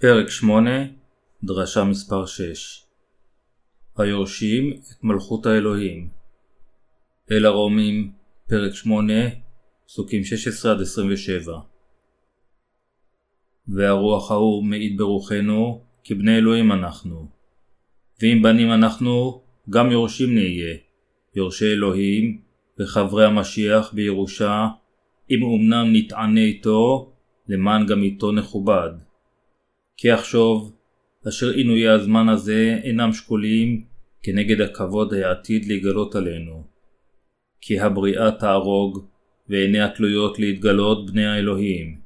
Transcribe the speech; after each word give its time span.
פרק 0.00 0.28
8, 0.28 0.70
דרשה 1.44 1.84
מספר 1.84 2.26
6 2.26 2.84
היורשים 3.98 4.72
את 4.72 5.04
מלכות 5.04 5.46
האלוהים 5.46 6.08
אל 7.30 7.46
הרומים, 7.46 8.12
פרק 8.48 8.74
8, 8.74 9.14
פסוקים 9.86 10.22
16-27 11.46 11.50
והרוח 13.68 14.30
ההוא 14.30 14.64
מעיד 14.64 14.98
ברוחנו, 14.98 15.84
כי 16.04 16.14
בני 16.14 16.36
אלוהים 16.36 16.72
אנחנו. 16.72 17.28
ואם 18.22 18.42
בנים 18.42 18.72
אנחנו, 18.72 19.42
גם 19.70 19.90
יורשים 19.90 20.34
נהיה, 20.34 20.76
יורשי 21.34 21.72
אלוהים, 21.72 22.40
וחברי 22.80 23.24
המשיח 23.24 23.92
בירושה, 23.92 24.68
אם 25.30 25.42
אמנם 25.42 25.86
נתענה 25.92 26.40
איתו, 26.40 27.12
למען 27.48 27.86
גם 27.86 28.02
איתו 28.02 28.32
נכובד. 28.32 29.05
כי 29.96 30.14
אחשוב, 30.14 30.76
אשר 31.28 31.50
עינויי 31.50 31.88
הזמן 31.88 32.28
הזה 32.28 32.78
אינם 32.82 33.12
שקולים 33.12 33.84
כנגד 34.22 34.60
הכבוד 34.60 35.14
העתיד 35.14 35.66
להיגלות 35.66 36.14
עלינו. 36.14 36.64
כי 37.60 37.80
הבריאה 37.80 38.30
תהרוג, 38.32 39.06
ועיניה 39.48 39.88
תלויות 39.88 40.38
להתגלות 40.38 41.10
בני 41.10 41.26
האלוהים. 41.26 42.00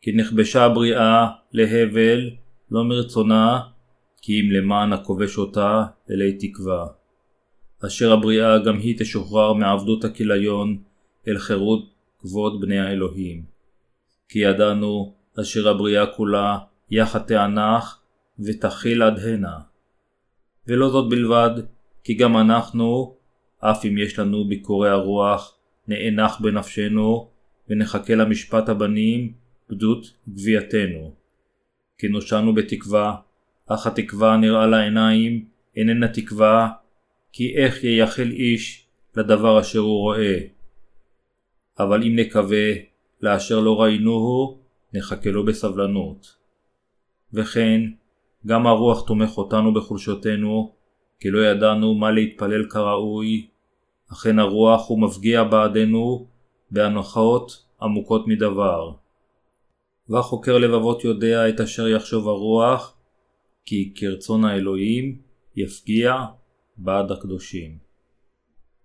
כי 0.00 0.12
נכבשה 0.12 0.64
הבריאה 0.64 1.26
להבל, 1.52 2.30
לא 2.70 2.84
מרצונה, 2.84 3.60
כי 4.22 4.40
אם 4.40 4.50
למען 4.50 4.92
הכובש 4.92 5.38
אותה, 5.38 5.84
אלי 6.10 6.32
תקווה. 6.32 6.86
אשר 7.86 8.12
הבריאה 8.12 8.58
גם 8.58 8.78
היא 8.78 8.98
תשוחרר 8.98 9.52
מעבדות 9.52 10.04
הכיליון, 10.04 10.82
אל 11.28 11.38
חירות 11.38 11.94
כבוד 12.18 12.60
בני 12.60 12.78
האלוהים. 12.78 13.44
כי 14.28 14.38
ידענו, 14.38 15.14
אשר 15.40 15.68
הבריאה 15.68 16.06
כולה, 16.06 16.58
יחד 16.90 17.18
תענך 17.18 17.98
ותכיל 18.38 19.02
עד 19.02 19.18
הנה. 19.18 19.58
ולא 20.66 20.88
זאת 20.88 21.10
בלבד, 21.10 21.50
כי 22.04 22.14
גם 22.14 22.36
אנחנו, 22.36 23.16
אף 23.60 23.84
אם 23.84 23.98
יש 23.98 24.18
לנו 24.18 24.48
ביקורי 24.48 24.90
הרוח, 24.90 25.56
נאנח 25.88 26.40
בנפשנו, 26.40 27.30
ונחכה 27.68 28.14
למשפט 28.14 28.68
הבנים, 28.68 29.32
פדות 29.66 30.06
גבייתנו. 30.28 31.14
כי 31.98 32.08
נושענו 32.08 32.54
בתקווה, 32.54 33.16
אך 33.66 33.86
התקווה 33.86 34.34
הנראה 34.34 34.66
לעיניים 34.66 35.44
איננה 35.76 36.08
תקווה, 36.08 36.68
כי 37.32 37.56
איך 37.56 37.84
ייחל 37.84 38.30
איש 38.30 38.86
לדבר 39.16 39.60
אשר 39.60 39.78
הוא 39.78 40.00
רואה. 40.00 40.38
אבל 41.78 42.02
אם 42.02 42.16
נקווה 42.16 42.72
לאשר 43.20 43.60
לא 43.60 43.82
ראינוהו, 43.82 44.58
נחכה 44.94 45.30
לו 45.30 45.44
בסבלנות. 45.44 46.36
וכן, 47.36 47.80
גם 48.46 48.66
הרוח 48.66 49.06
תומך 49.06 49.38
אותנו 49.38 49.74
בחולשותינו, 49.74 50.72
כי 51.20 51.30
לא 51.30 51.38
ידענו 51.46 51.94
מה 51.94 52.10
להתפלל 52.10 52.64
כראוי, 52.70 53.46
אכן 54.12 54.38
הרוח 54.38 54.88
הוא 54.88 55.00
מפגיע 55.00 55.44
בעדנו 55.44 56.26
בהנחות 56.70 57.64
עמוקות 57.82 58.28
מדבר. 58.28 58.92
והחוקר 60.08 60.58
לבבות 60.58 61.04
יודע 61.04 61.48
את 61.48 61.60
אשר 61.60 61.88
יחשוב 61.88 62.28
הרוח, 62.28 62.96
כי 63.64 63.92
כרצון 63.94 64.44
האלוהים 64.44 65.18
יפגיע 65.56 66.14
בעד 66.76 67.12
הקדושים. 67.12 67.78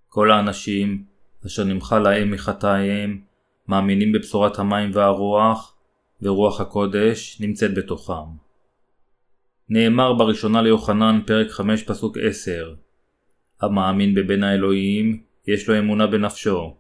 כל 0.08 0.32
האנשים 0.32 1.04
אשר 1.46 1.64
נמחה 1.64 2.00
להם 2.00 2.32
מחטאיהם 2.32 3.22
מאמינים 3.68 4.12
בבשורת 4.12 4.60
המים 4.60 4.92
והרוח, 4.94 5.76
ורוח 6.22 6.62
הקודש 6.62 7.42
נמצאת 7.42 7.74
בתוכם. 7.74 8.42
נאמר 9.70 10.14
בראשונה 10.14 10.62
ליוחנן 10.62 11.22
פרק 11.26 11.50
5 11.50 11.84
פסוק 11.84 12.18
10 12.18 12.74
המאמין 13.62 14.16
בבן 14.16 14.44
האלוהים 14.44 15.24
יש 15.48 15.70
לו 15.70 15.80
אמונה 15.80 16.08
בנפשו. 16.08 16.76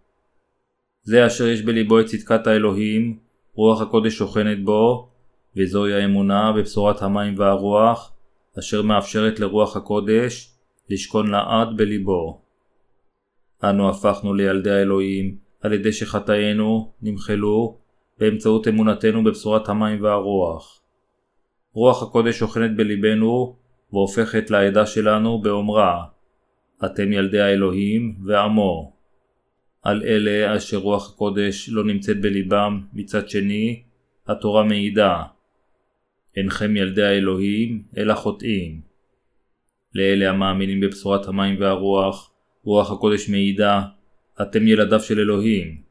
זה 1.04 1.28
אשר 1.28 1.48
יש 1.48 1.62
בליבו 1.62 2.00
את 2.00 2.06
צדקת 2.06 2.48
האלוהים, 2.48 3.20
רוח 3.54 3.82
הקודש 3.82 4.14
שוכנת 4.18 4.64
בו, 4.64 5.10
וזוהי 5.58 5.94
האמונה 5.94 6.52
בבשורת 6.52 7.02
המים 7.02 7.36
והרוח, 7.38 8.14
אשר 8.60 8.82
מאפשרת 8.82 9.40
לרוח 9.40 9.78
הקודש 9.78 10.54
לשכון 10.90 11.32
לעד 11.32 11.78
בליבו. 11.78 12.42
אנו 13.64 13.90
הפכנו 13.90 14.34
לילדי 14.34 14.72
האלוהים 14.72 15.38
על 15.62 15.74
ידי 15.74 15.92
שחטאינו 15.92 16.94
נמחלו 17.02 17.78
באמצעות 18.22 18.68
אמונתנו 18.68 19.24
בבשורת 19.24 19.70
המים 19.70 20.04
והרוח. 20.04 20.82
רוח 21.74 22.04
הקודש 22.04 22.40
שוכנת 22.40 22.76
בליבנו 22.76 23.56
והופכת 23.94 24.50
לעדה 24.50 24.86
שלנו 24.86 25.42
באומרה 25.42 26.06
אתם 26.86 27.14
ילדי 27.14 27.42
האלוהים 27.42 28.16
ועמו. 28.26 28.94
על 29.84 30.04
אלה 30.04 30.58
אשר 30.58 30.78
רוח 30.78 31.14
הקודש 31.14 31.70
לא 31.70 31.84
נמצאת 31.84 32.22
בליבם 32.22 32.82
מצד 32.94 33.30
שני, 33.30 33.84
התורה 34.28 34.64
מעידה 34.64 35.24
אינכם 36.38 36.78
ילדי 36.78 37.04
האלוהים 37.04 37.84
אלא 37.98 38.14
חוטאים. 38.14 38.82
לאלה 39.96 40.30
המאמינים 40.30 40.80
בבשורת 40.80 41.28
המים 41.28 41.56
והרוח, 41.60 42.32
רוח 42.64 42.92
הקודש 42.92 43.30
מעידה 43.30 43.82
אתם 44.42 44.68
ילדיו 44.68 45.00
של 45.00 45.20
אלוהים, 45.20 45.91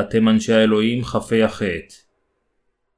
אתם 0.00 0.28
אנשי 0.28 0.52
האלוהים 0.52 1.04
חפי 1.04 1.42
החטא. 1.42 1.94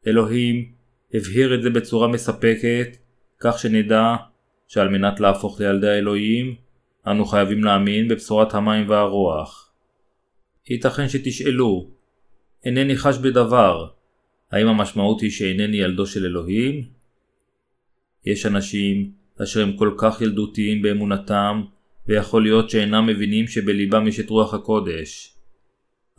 אלוהים 0.06 0.72
הבהיר 1.14 1.54
את 1.54 1.62
זה 1.62 1.70
בצורה 1.70 2.08
מספקת, 2.08 2.96
כך 3.40 3.58
שנדע 3.58 4.16
שעל 4.68 4.88
מנת 4.88 5.20
להפוך 5.20 5.60
לילדי 5.60 5.88
האלוהים, 5.88 6.54
אנו 7.06 7.24
חייבים 7.24 7.64
להאמין 7.64 8.08
בבשורת 8.08 8.54
המים 8.54 8.88
והרוח. 8.88 9.72
ייתכן 10.70 11.08
שתשאלו, 11.08 11.90
אינני 12.64 12.96
חש 12.96 13.18
בדבר, 13.18 13.88
האם 14.50 14.66
המשמעות 14.66 15.20
היא 15.20 15.30
שאינני 15.30 15.76
ילדו 15.76 16.06
של 16.06 16.24
אלוהים? 16.24 16.84
יש 18.24 18.46
אנשים 18.46 19.12
אשר 19.42 19.62
הם 19.62 19.76
כל 19.76 19.94
כך 19.98 20.20
ילדותיים 20.20 20.82
באמונתם, 20.82 21.62
ויכול 22.08 22.42
להיות 22.42 22.70
שאינם 22.70 23.06
מבינים 23.06 23.46
שבליבם 23.46 24.08
יש 24.08 24.20
את 24.20 24.30
רוח 24.30 24.54
הקודש. 24.54 25.29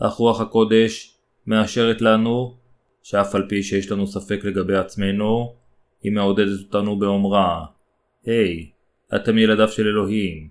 אך 0.04 0.14
רוח 0.14 0.42
הקודש 0.42 1.18
מאשרת 1.48 2.02
לנו 2.02 2.58
שאף 3.04 3.36
על 3.36 3.46
פי 3.50 3.64
שיש 3.64 3.92
לנו 3.92 4.08
ספק 4.08 4.40
לגבי 4.44 4.76
עצמנו, 4.76 5.56
היא 6.04 6.12
מעודדת 6.12 6.60
אותנו 6.66 7.00
באומרה, 7.00 7.66
היי, 8.26 8.70
hey, 9.12 9.16
אתם 9.16 9.38
ילדיו 9.38 9.68
של 9.68 9.88
אלוהים. 9.88 10.50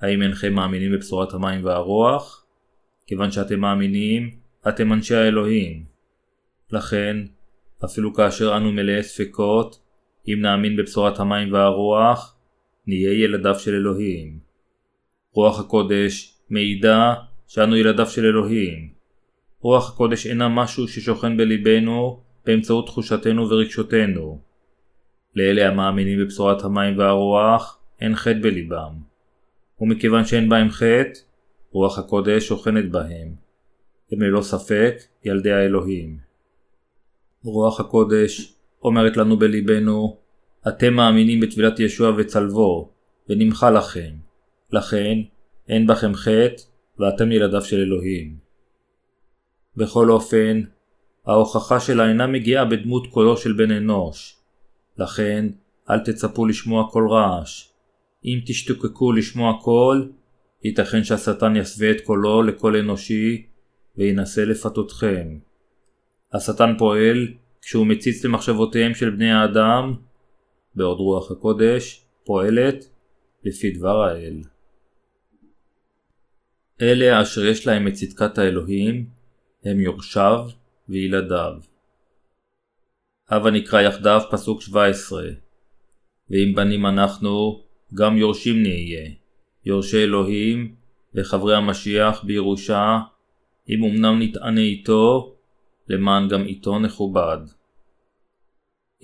האם 0.00 0.22
אינכם 0.22 0.52
מאמינים 0.52 0.92
בבשורת 0.92 1.34
המים 1.34 1.64
והרוח? 1.64 2.46
כיוון 3.06 3.30
שאתם 3.30 3.60
מאמינים, 3.60 4.30
אתם 4.68 4.92
אנשי 4.92 5.14
האלוהים. 5.14 5.84
לכן, 6.70 7.16
אפילו 7.84 8.14
כאשר 8.14 8.56
אנו 8.56 8.72
מלאי 8.72 9.02
ספקות, 9.02 9.80
אם 10.28 10.38
נאמין 10.40 10.76
בבשורת 10.76 11.20
המים 11.20 11.52
והרוח, 11.52 12.36
נהיה 12.86 13.12
ילדיו 13.12 13.58
של 13.58 13.74
אלוהים. 13.74 14.38
רוח 15.32 15.60
הקודש 15.60 16.34
מעידה 16.50 17.14
שאנו 17.48 17.76
ילדיו 17.76 18.06
של 18.06 18.24
אלוהים. 18.24 18.88
רוח 19.60 19.92
הקודש 19.92 20.26
אינה 20.26 20.48
משהו 20.48 20.88
ששוכן 20.88 21.36
בליבנו 21.36 22.20
באמצעות 22.46 22.86
תחושתנו 22.86 23.50
ורגשותינו. 23.50 24.40
לאלה 25.36 25.68
המאמינים 25.68 26.18
בבשורת 26.18 26.64
המים 26.64 26.98
והרוח, 26.98 27.78
אין 28.00 28.14
חטא 28.14 28.38
בליבם. 28.42 28.92
ומכיוון 29.80 30.24
שאין 30.24 30.48
בהם 30.48 30.70
חטא, 30.70 31.20
רוח 31.72 31.98
הקודש 31.98 32.48
שוכנת 32.48 32.90
בהם. 32.90 33.34
הם 34.12 34.22
ללא 34.22 34.42
ספק 34.42 34.96
ילדי 35.24 35.52
האלוהים. 35.52 36.18
רוח 37.44 37.80
הקודש 37.80 38.54
אומרת 38.82 39.16
לנו 39.16 39.38
בליבנו, 39.38 40.16
אתם 40.68 40.94
מאמינים 40.94 41.40
בתפילת 41.40 41.80
ישוע 41.80 42.12
וצלבו, 42.16 42.90
ונמחה 43.28 43.70
לכם. 43.70 44.10
לכן, 44.72 45.18
אין 45.68 45.86
בכם 45.86 46.14
חטא, 46.14 46.62
ואתם 46.98 47.32
ילדיו 47.32 47.62
של 47.62 47.80
אלוהים. 47.80 48.36
בכל 49.76 50.10
אופן, 50.10 50.62
ההוכחה 51.26 51.80
שלה 51.80 52.08
אינה 52.08 52.26
מגיעה 52.26 52.64
בדמות 52.64 53.06
קולו 53.06 53.36
של 53.36 53.52
בן 53.52 53.70
אנוש. 53.70 54.36
לכן, 54.98 55.46
אל 55.90 55.98
תצפו 55.98 56.46
לשמוע 56.46 56.88
כל 56.90 57.08
רעש. 57.10 57.68
אם 58.24 58.38
תשתוקקו 58.46 59.12
לשמוע 59.12 59.52
קול, 59.62 60.12
ייתכן 60.64 61.04
שהשטן 61.04 61.56
יסווה 61.56 61.90
את 61.90 62.00
קולו 62.00 62.42
לקול 62.42 62.76
אנושי, 62.76 63.46
וינסה 63.96 64.44
לפתותכם. 64.44 65.38
השטן 66.32 66.74
פועל 66.78 67.28
כשהוא 67.62 67.86
מציץ 67.86 68.24
למחשבותיהם 68.24 68.94
של 68.94 69.10
בני 69.10 69.32
האדם, 69.32 69.94
בעוד 70.74 70.98
רוח 70.98 71.30
הקודש 71.30 72.04
פועלת 72.24 72.84
לפי 73.44 73.70
דבר 73.70 74.02
האל. 74.02 74.42
אלה 76.82 77.22
אשר 77.22 77.44
יש 77.46 77.66
להם 77.66 77.88
את 77.88 77.92
צדקת 77.92 78.38
האלוהים, 78.38 79.06
הם 79.64 79.80
יורשיו 79.80 80.48
וילדיו. 80.88 81.52
הבה 83.28 83.50
נקרא 83.50 83.80
יחדיו 83.80 84.20
פסוק 84.30 84.62
17 84.62 85.22
ואם 86.30 86.52
בנים 86.54 86.86
אנחנו, 86.86 87.62
גם 87.94 88.16
יורשים 88.16 88.62
נהיה, 88.62 89.10
יורשי 89.64 90.02
אלוהים 90.02 90.74
וחברי 91.14 91.56
המשיח 91.56 92.24
בירושה, 92.24 92.98
אם 93.68 93.84
אמנם 93.84 94.22
נתענה 94.22 94.60
איתו, 94.60 95.34
למען 95.88 96.28
גם 96.28 96.44
איתו 96.44 96.78
נכובד. 96.78 97.38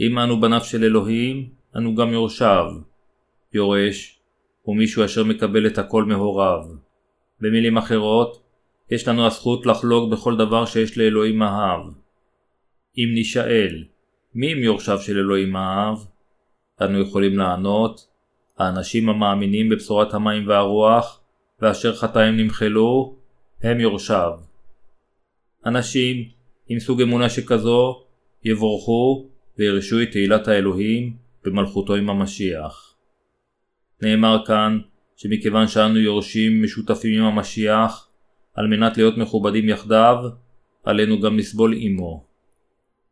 אם 0.01 0.19
אנו 0.19 0.41
בניו 0.41 0.61
של 0.65 0.85
אלוהים, 0.85 1.49
אנו 1.77 1.95
גם 1.95 2.13
יורשיו. 2.13 2.67
יורש 3.53 4.21
הוא 4.63 4.77
מישהו 4.77 5.05
אשר 5.05 5.25
מקבל 5.25 5.67
את 5.67 5.79
הכל 5.79 6.05
מהוריו. 6.05 6.84
במילים 7.45 7.77
אחרות, 7.77 8.43
יש 8.91 9.09
לנו 9.09 9.27
הזכות 9.27 9.67
לחלוק 9.67 10.13
בכל 10.13 10.37
דבר 10.37 10.67
שיש 10.67 10.99
לאלוהים 10.99 11.43
אהב. 11.43 11.81
אם 12.99 13.09
נשאל, 13.15 13.85
מי 14.35 14.53
הם 14.53 14.59
יורשיו 14.59 14.99
של 14.99 15.19
אלוהים 15.19 15.57
אהב? 15.57 15.99
אנו 16.83 17.01
יכולים 17.01 17.39
לענות, 17.39 18.07
האנשים 18.59 19.09
המאמינים 19.09 19.69
בבשורת 19.69 20.15
המים 20.15 20.49
והרוח, 20.49 21.21
ואשר 21.61 21.95
חטאים 21.97 22.37
נמחלו, 22.37 23.17
הם 23.63 23.81
יורשיו. 23.81 24.33
אנשים 25.67 26.29
עם 26.69 26.79
סוג 26.79 27.03
אמונה 27.03 27.29
שכזו, 27.29 28.05
יבורכו 28.45 29.29
וירשו 29.59 30.03
את 30.03 30.11
תהילת 30.13 30.49
האלוהים 30.49 31.17
במלכותו 31.45 31.95
עם 31.95 32.11
המשיח. 32.11 32.95
נאמר 34.03 34.43
כאן 34.47 34.79
שמכיוון 35.17 35.69
שאנו 35.69 35.99
יורשים 35.99 36.63
משותפים 36.63 37.21
עם 37.21 37.25
המשיח, 37.25 38.09
על 38.55 38.67
מנת 38.67 38.97
להיות 38.97 39.19
מכובדים 39.19 39.69
יחדיו, 39.69 40.17
עלינו 40.85 41.21
גם 41.21 41.39
לסבול 41.39 41.75
עמו. 41.77 42.25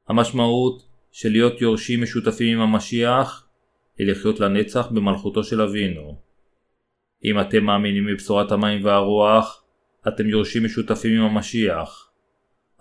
המשמעות 0.09 0.87
של 1.13 1.31
להיות 1.31 1.61
יורשים 1.61 2.03
משותפים 2.03 2.59
עם 2.59 2.75
המשיח 2.75 3.47
היא 3.99 4.07
לחיות 4.07 4.41
לנצח 4.41 4.87
במלכותו 4.87 5.45
של 5.45 5.63
אבינו. 5.63 6.19
אם 7.25 7.41
אתם 7.41 7.65
מאמינים 7.65 8.07
בבשורת 8.07 8.53
המים 8.53 8.85
והרוח, 8.85 9.65
אתם 10.09 10.29
יורשים 10.29 10.65
משותפים 10.65 11.21
עם 11.21 11.25
המשיח. 11.25 12.11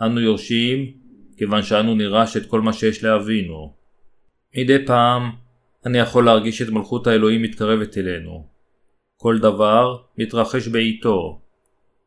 אנו 0.02 0.20
יורשים 0.20 0.92
כיוון 1.38 1.64
שאנו 1.64 1.96
נירש 1.96 2.38
את 2.38 2.46
כל 2.46 2.62
מה 2.62 2.74
שיש 2.74 3.04
לאבינו. 3.04 3.74
מדי 4.58 4.86
פעם 4.86 5.32
אני 5.86 5.98
יכול 5.98 6.26
להרגיש 6.26 6.62
את 6.62 6.70
מלכות 6.70 7.08
האלוהים 7.08 7.42
מתקרבת 7.42 7.98
אלינו. 7.98 8.51
כל 9.22 9.40
דבר 9.40 9.98
מתרחש 10.18 10.68
בעיתו. 10.68 11.40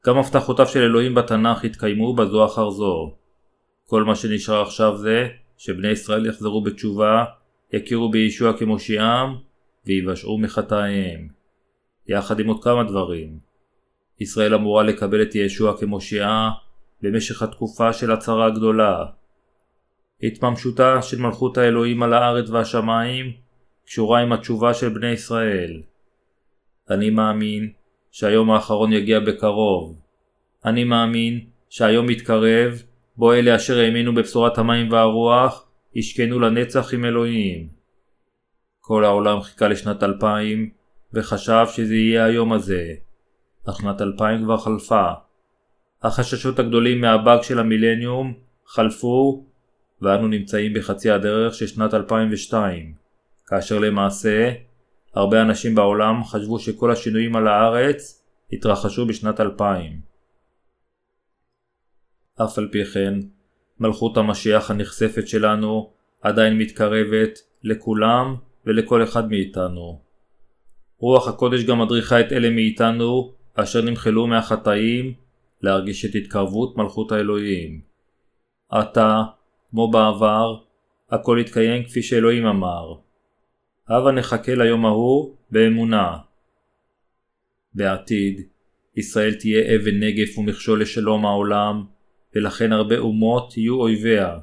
גם 0.07 0.19
הבטחותיו 0.19 0.67
של 0.67 0.83
אלוהים 0.83 1.15
בתנ"ך 1.15 1.65
התקיימו 1.65 2.15
בזו 2.15 2.45
אחר 2.45 2.71
זו. 2.71 3.15
כל 3.87 4.05
מה 4.05 4.17
שנשאר 4.17 4.63
עכשיו 4.63 4.97
זה 4.97 5.29
שבני 5.59 5.89
ישראל 5.89 6.27
יחזרו 6.27 6.63
בתשובה, 6.63 7.25
יכירו 7.73 8.11
בישוע 8.11 8.59
כמושיעם 8.59 9.37
ויבשעו 9.87 10.39
מחטאיהם. 10.39 11.29
יחד 12.09 12.41
עם 12.41 12.47
עוד 12.47 12.65
כמה 12.65 12.85
דברים. 12.85 13.39
ישראל 14.21 14.55
אמורה 14.55 14.83
לקבל 14.83 15.23
את 15.23 15.35
ישוע 15.35 15.77
כמושיעה 15.77 16.51
במשך 17.03 17.43
התקופה 17.43 17.93
של 17.93 18.13
הצהרה 18.13 18.47
הגדולה. 18.47 19.05
התממשותה 20.23 21.03
של 21.03 21.21
מלכות 21.21 21.59
האלוהים 21.59 22.03
על 22.03 22.15
הארץ 22.15 22.51
והשמיים 22.51 23.33
קשורה 23.87 24.21
עם 24.21 24.33
התשובה 24.33 24.75
של 24.75 24.89
בני 24.89 25.11
ישראל. 25.11 25.83
אני 26.91 27.11
מאמין 27.11 27.73
שהיום 28.11 28.51
האחרון 28.51 28.93
יגיע 28.93 29.21
בקרוב. 29.21 29.97
אני 30.65 30.85
מאמין 30.85 31.41
שהיום 31.69 32.07
מתקרב 32.07 32.83
בו 33.17 33.33
אלה 33.33 33.57
אשר 33.57 33.79
האמינו 33.79 34.15
בבשורת 34.15 34.59
המים 34.59 34.93
והרוח 34.93 35.67
ישכנו 35.95 36.41
לנצח 36.41 36.95
עם 36.95 37.05
אלוהים. 37.05 37.69
כל 38.81 39.05
העולם 39.05 39.41
חיכה 39.41 39.69
לשנת 39.69 40.03
2000 40.03 40.71
וחשב 41.15 41.67
שזה 41.73 41.95
יהיה 41.95 42.25
היום 42.25 42.53
הזה, 42.53 42.95
אך 43.69 43.77
שנת 43.77 44.01
2000 44.01 44.45
כבר 44.45 44.57
חלפה. 44.57 45.07
החששות 46.03 46.59
הגדולים 46.59 47.01
מהבאג 47.01 47.43
של 47.43 47.59
המילניום 47.59 48.35
חלפו 48.67 49.45
ואנו 50.03 50.29
נמצאים 50.29 50.75
בחצי 50.75 51.11
הדרך 51.11 51.55
של 51.55 51.67
שנת 51.67 51.95
2002, 51.95 52.95
כאשר 53.47 53.79
למעשה 53.79 54.53
הרבה 55.15 55.43
אנשים 55.43 55.75
בעולם 55.75 56.25
חשבו 56.25 56.59
שכל 56.59 56.91
השינויים 56.91 57.37
על 57.37 57.49
הארץ 57.49 58.25
התרחשו 58.53 59.07
בשנת 59.07 59.41
2000. 59.41 60.01
אף 62.43 62.59
על 62.59 62.69
פי 62.73 62.85
כן, 62.85 63.15
מלכות 63.81 64.17
המשיח 64.17 64.71
הנכספת 64.71 65.29
שלנו 65.29 65.93
עדיין 66.23 66.59
מתקרבת 66.59 67.39
לכולם 67.63 68.37
ולכל 68.67 69.05
אחד 69.05 69.31
מאיתנו. 69.31 70.01
רוח 70.99 71.29
הקודש 71.29 71.65
גם 71.65 71.81
מדריכה 71.81 72.21
את 72.21 72.33
אלה 72.33 72.51
מאיתנו 72.51 73.33
אשר 73.55 73.83
נמחלו 73.83 74.27
מהחטאים 74.27 75.15
להרגיש 75.63 76.05
את 76.05 76.15
התקרבות 76.15 76.77
מלכות 76.77 77.13
האלוהים. 77.13 77.81
עתה, 78.71 79.23
כמו 79.71 79.91
בעבר, 79.91 80.57
הכל 81.11 81.39
יתקיים 81.41 81.85
כפי 81.85 82.03
שאלוהים 82.03 82.47
אמר. 82.47 83.04
הבה 83.89 84.13
נחכה 84.13 84.55
ליום 84.55 84.87
ההוא 84.87 85.35
באמונה. 85.51 86.17
בעתיד, 87.75 88.41
ישראל 88.97 89.35
תהיה 89.35 89.77
אבן 89.77 90.03
נגף 90.03 90.39
ומכשול 90.39 90.83
לשלום 90.83 91.27
העולם, 91.27 91.85
ולכן 92.35 92.73
הרבה 92.73 92.99
אומות 92.99 93.57
יהיו 93.57 93.81
אויביה. 93.81 94.39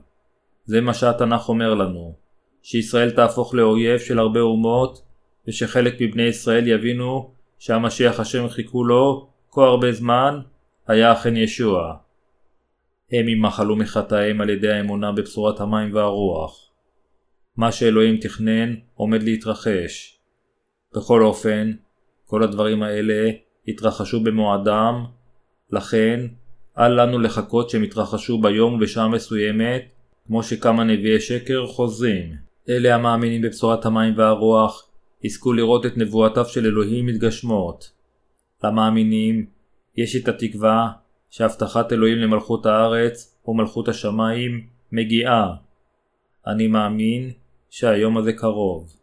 זה 0.65 0.81
מה 0.81 0.93
שהתנ"ך 0.93 1.49
אומר 1.49 1.73
לנו, 1.73 2.15
שישראל 2.63 3.11
תהפוך 3.11 3.53
לאויב 3.53 3.99
של 3.99 4.19
הרבה 4.19 4.39
אומות, 4.39 5.01
ושחלק 5.47 6.01
מבני 6.01 6.23
ישראל 6.23 6.67
יבינו 6.67 7.31
שהמשיח 7.59 8.19
אשר 8.19 8.49
חיכו 8.49 8.83
לו 8.83 9.29
כה 9.51 9.61
הרבה 9.63 9.91
זמן, 9.91 10.39
היה 10.87 11.13
אכן 11.13 11.37
ישוע. 11.37 11.95
הם 13.11 13.27
ימחלו 13.27 13.75
מחטאיהם 13.75 14.41
על 14.41 14.49
ידי 14.49 14.71
האמונה 14.71 15.11
בבשורת 15.11 15.59
המים 15.59 15.95
והרוח. 15.95 16.70
מה 17.61 17.71
שאלוהים 17.71 18.17
תכנן 18.17 18.75
עומד 18.93 19.23
להתרחש. 19.23 20.19
בכל 20.95 21.23
אופן, 21.23 21.71
כל 22.25 22.43
הדברים 22.43 22.83
האלה 22.83 23.31
התרחשו 23.67 24.23
במועדם, 24.23 25.05
לכן 25.71 26.27
אל 26.77 27.01
לנו 27.01 27.19
לחכות 27.19 27.69
שהם 27.69 27.83
יתרחשו 27.83 28.41
ביום 28.41 28.73
ובשעה 28.73 29.07
מסוימת, 29.07 29.81
כמו 30.27 30.43
שכמה 30.43 30.83
נביאי 30.83 31.19
שקר 31.19 31.67
חוזרים. 31.67 32.35
אלה 32.69 32.95
המאמינים 32.95 33.41
בבשורת 33.41 33.85
המים 33.85 34.17
והרוח, 34.17 34.89
יזכו 35.23 35.53
לראות 35.53 35.85
את 35.85 35.97
נבואתיו 35.97 36.45
של 36.45 36.65
אלוהים 36.65 37.05
מתגשמות. 37.05 37.91
למאמינים 38.63 39.45
יש 39.97 40.15
את 40.15 40.27
התקווה 40.27 40.91
שהבטחת 41.29 41.93
אלוהים 41.93 42.17
למלכות 42.17 42.65
הארץ 42.65 43.37
ומלכות 43.47 43.87
השמיים 43.87 44.67
מגיעה. 44.91 45.53
אני 46.47 46.67
מאמין 46.67 47.31
שהיום 47.73 48.17
הזה 48.17 48.33
קרוב. 48.33 48.93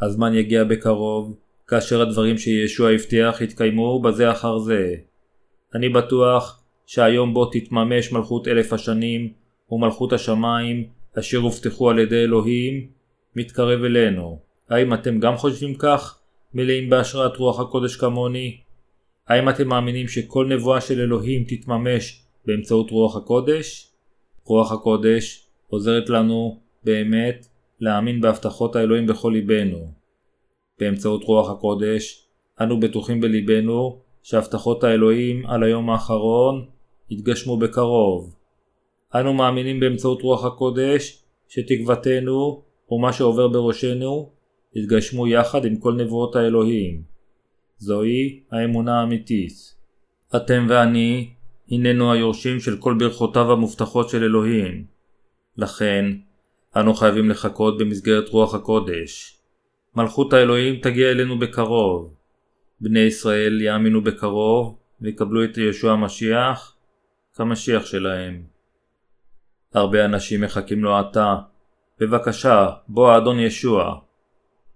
הזמן 0.00 0.34
יגיע 0.34 0.64
בקרוב, 0.64 1.36
כאשר 1.66 2.02
הדברים 2.02 2.38
שישוע 2.38 2.90
הבטיח 2.90 3.40
יתקיימו 3.40 4.02
בזה 4.02 4.30
אחר 4.30 4.58
זה. 4.58 4.94
אני 5.74 5.88
בטוח 5.88 6.62
שהיום 6.86 7.34
בו 7.34 7.46
תתממש 7.46 8.12
מלכות 8.12 8.48
אלף 8.48 8.72
השנים 8.72 9.32
ומלכות 9.70 10.12
השמיים 10.12 10.88
אשר 11.18 11.38
הובטחו 11.38 11.90
על 11.90 11.98
ידי 11.98 12.22
אלוהים, 12.24 12.86
מתקרב 13.36 13.84
אלינו. 13.84 14.38
האם 14.70 14.94
אתם 14.94 15.20
גם 15.20 15.36
חושבים 15.36 15.74
כך? 15.74 16.18
מלאים 16.54 16.90
בהשראת 16.90 17.36
רוח 17.36 17.60
הקודש 17.60 17.96
כמוני? 17.96 18.60
האם 19.28 19.48
אתם 19.48 19.68
מאמינים 19.68 20.08
שכל 20.08 20.46
נבואה 20.46 20.80
של 20.80 21.00
אלוהים 21.00 21.44
תתממש 21.48 22.22
באמצעות 22.46 22.90
רוח 22.90 23.16
הקודש? 23.16 23.90
רוח 24.44 24.72
הקודש 24.72 25.46
עוזרת 25.68 26.08
לנו 26.08 26.60
באמת 26.84 27.46
להאמין 27.80 28.20
בהבטחות 28.20 28.76
האלוהים 28.76 29.06
בכל 29.06 29.30
ליבנו. 29.34 29.92
באמצעות 30.78 31.24
רוח 31.24 31.50
הקודש 31.50 32.26
אנו 32.60 32.80
בטוחים 32.80 33.20
בליבנו 33.20 33.98
שהבטחות 34.22 34.84
האלוהים 34.84 35.46
על 35.46 35.62
היום 35.62 35.90
האחרון 35.90 36.66
יתגשמו 37.10 37.56
בקרוב. 37.56 38.36
אנו 39.14 39.34
מאמינים 39.34 39.80
באמצעות 39.80 40.22
רוח 40.22 40.44
הקודש 40.44 41.22
שתקוותנו 41.48 42.62
ומה 42.90 43.12
שעובר 43.12 43.48
בראשנו 43.48 44.30
יתגשמו 44.74 45.26
יחד 45.26 45.64
עם 45.64 45.76
כל 45.76 45.94
נבואות 45.94 46.36
האלוהים. 46.36 47.02
זוהי 47.78 48.40
האמונה 48.50 49.00
האמיתית. 49.00 49.74
אתם 50.36 50.66
ואני 50.68 51.30
הננו 51.70 52.12
היורשים 52.12 52.60
של 52.60 52.76
כל 52.76 52.94
ברכותיו 52.98 53.52
המובטחות 53.52 54.08
של 54.08 54.24
אלוהים. 54.24 54.84
לכן, 55.56 56.04
אנו 56.76 56.94
חייבים 56.94 57.30
לחכות 57.30 57.78
במסגרת 57.78 58.28
רוח 58.28 58.54
הקודש. 58.54 59.38
מלכות 59.96 60.32
האלוהים 60.32 60.80
תגיע 60.80 61.10
אלינו 61.10 61.38
בקרוב. 61.38 62.14
בני 62.80 63.00
ישראל 63.00 63.60
יאמינו 63.60 64.02
בקרוב 64.02 64.78
ויקבלו 65.00 65.44
את 65.44 65.58
ישוע 65.58 65.92
המשיח 65.92 66.76
כמשיח 67.34 67.86
שלהם. 67.86 68.42
הרבה 69.74 70.04
אנשים 70.04 70.40
מחכים 70.40 70.84
לו 70.84 70.96
עתה, 70.98 71.36
בבקשה, 72.00 72.68
בוא 72.88 73.10
האדון 73.10 73.38
ישוע. 73.38 73.94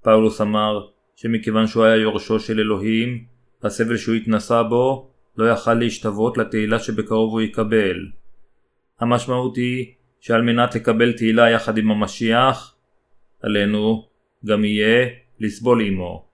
פאולוס 0.03 0.41
אמר 0.41 0.87
שמכיוון 1.17 1.67
שהוא 1.67 1.85
היה 1.85 1.97
יורשו 1.97 2.41
של 2.41 2.61
אלוהים, 2.61 3.25
הסבל 3.63 3.97
שהוא 3.97 4.15
התנסה 4.15 4.63
בו 4.63 5.11
לא 5.37 5.51
יכל 5.51 5.75
להשתוות 5.75 6.39
לתהילה 6.39 6.79
שבקרוב 6.79 7.33
הוא 7.33 7.41
יקבל. 7.41 7.97
המשמעות 9.01 9.57
היא 9.57 9.95
שעל 10.27 10.43
מנת 10.43 10.75
לקבל 10.75 11.13
תהילה 11.13 11.51
יחד 11.51 11.79
עם 11.79 11.91
המשיח, 11.91 12.75
עלינו 13.43 14.09
גם 14.47 14.65
יהיה 14.65 15.09
לסבול 15.41 15.81
עמו. 15.87 16.25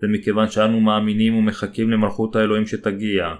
זה 0.00 0.06
מכיוון 0.08 0.48
שאנו 0.48 0.80
מאמינים 0.80 1.36
ומחכים 1.36 1.90
למלכות 1.90 2.36
האלוהים 2.36 2.66
שתגיע. 2.66 3.34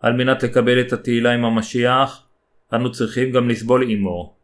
על 0.00 0.12
מנת 0.12 0.42
לקבל 0.42 0.80
את 0.80 0.92
התהילה 0.92 1.32
עם 1.32 1.44
המשיח, 1.44 2.26
אנו 2.74 2.92
צריכים 2.92 3.32
גם 3.32 3.48
לסבול 3.48 3.90
עמו. 3.90 4.36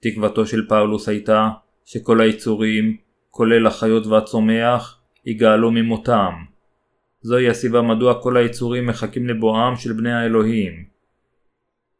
תקוותו 0.00 0.46
של 0.46 0.68
פאולוס 0.68 1.08
הייתה 1.08 1.48
שכל 1.84 2.20
היצורים, 2.20 2.96
כולל 3.30 3.66
החיות 3.66 4.06
והצומח, 4.06 5.00
יגאלו 5.26 5.70
ממותם. 5.70 6.32
זוהי 7.20 7.48
הסיבה 7.48 7.82
מדוע 7.82 8.22
כל 8.22 8.36
היצורים 8.36 8.86
מחכים 8.86 9.28
לבואם 9.28 9.76
של 9.76 9.92
בני 9.92 10.12
האלוהים. 10.12 10.84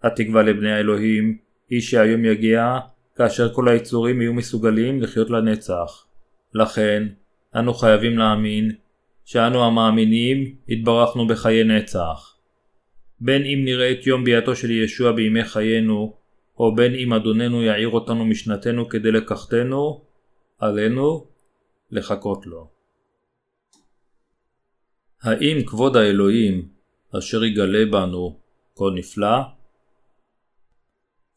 התקווה 0.03 0.43
לבני 0.43 0.73
האלוהים 0.73 1.42
היא 1.73 1.81
שהיום 1.81 2.25
יגיע 2.25 2.79
כאשר 3.17 3.55
כל 3.55 3.69
היצורים 3.69 4.21
יהיו 4.21 4.35
מסוגלים 4.35 5.03
לחיות 5.03 5.31
לנצח. 5.31 6.07
לכן, 6.55 7.09
אנו 7.55 7.75
חייבים 7.75 8.19
להאמין 8.19 8.73
שאנו 9.25 9.65
המאמינים 9.65 10.55
התברכנו 10.69 11.27
בחיי 11.27 11.65
נצח. 11.65 12.37
בין 13.21 13.43
אם 13.43 13.65
נראה 13.65 13.93
את 13.93 14.07
יום 14.07 14.25
ביאתו 14.25 14.57
של 14.57 14.71
ישוע 14.71 15.13
בימי 15.13 15.45
חיינו, 15.45 16.15
או 16.59 16.75
בין 16.75 16.95
אם 16.95 17.13
אדוננו 17.13 17.63
יעיר 17.63 17.89
אותנו 17.89 18.25
משנתנו 18.25 18.89
כדי 18.89 19.13
לקחתנו, 19.13 20.05
עלינו 20.59 21.27
לחכות 21.91 22.47
לו. 22.47 22.69
האם 25.23 25.63
כבוד 25.67 25.97
האלוהים 25.97 26.69
אשר 27.19 27.45
יגלה 27.45 27.87
בנו 27.87 28.39
כה 28.77 28.85
נפלא? 28.95 29.62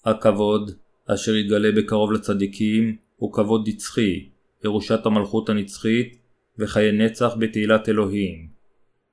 הכבוד 0.05 0.71
אשר 1.07 1.35
יתגלה 1.35 1.71
בקרוב 1.71 2.11
לצדיקים 2.11 2.95
הוא 3.15 3.33
כבוד 3.33 3.67
נצחי, 3.67 4.29
ירושת 4.63 5.05
המלכות 5.05 5.49
הנצחית 5.49 6.17
וחיי 6.59 6.91
נצח 6.91 7.35
בתהילת 7.39 7.89
אלוהים. 7.89 8.47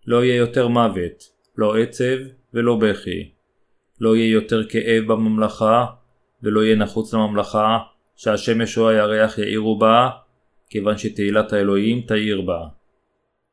לא 0.07 0.25
יהיה 0.25 0.37
יותר 0.37 0.69
מוות, 0.69 1.33
לא 1.59 1.77
עצב 1.77 2.19
ולא 2.55 2.77
בכי. 2.77 3.31
לא 4.01 4.17
יהיה 4.17 4.33
יותר 4.33 4.69
כאב 4.69 5.05
בממלכה, 5.07 5.85
ולא 6.43 6.65
יהיה 6.65 6.77
נחוץ 6.77 7.15
לממלכה 7.15 7.79
שהשמש 8.17 8.79
או 8.79 8.89
הירח 8.89 9.39
יאירו 9.39 9.79
בה, 9.79 10.09
כיוון 10.71 10.99
שתהילת 10.99 11.53
האלוהים 11.53 12.01
תאיר 12.01 12.41
בה. 12.41 12.61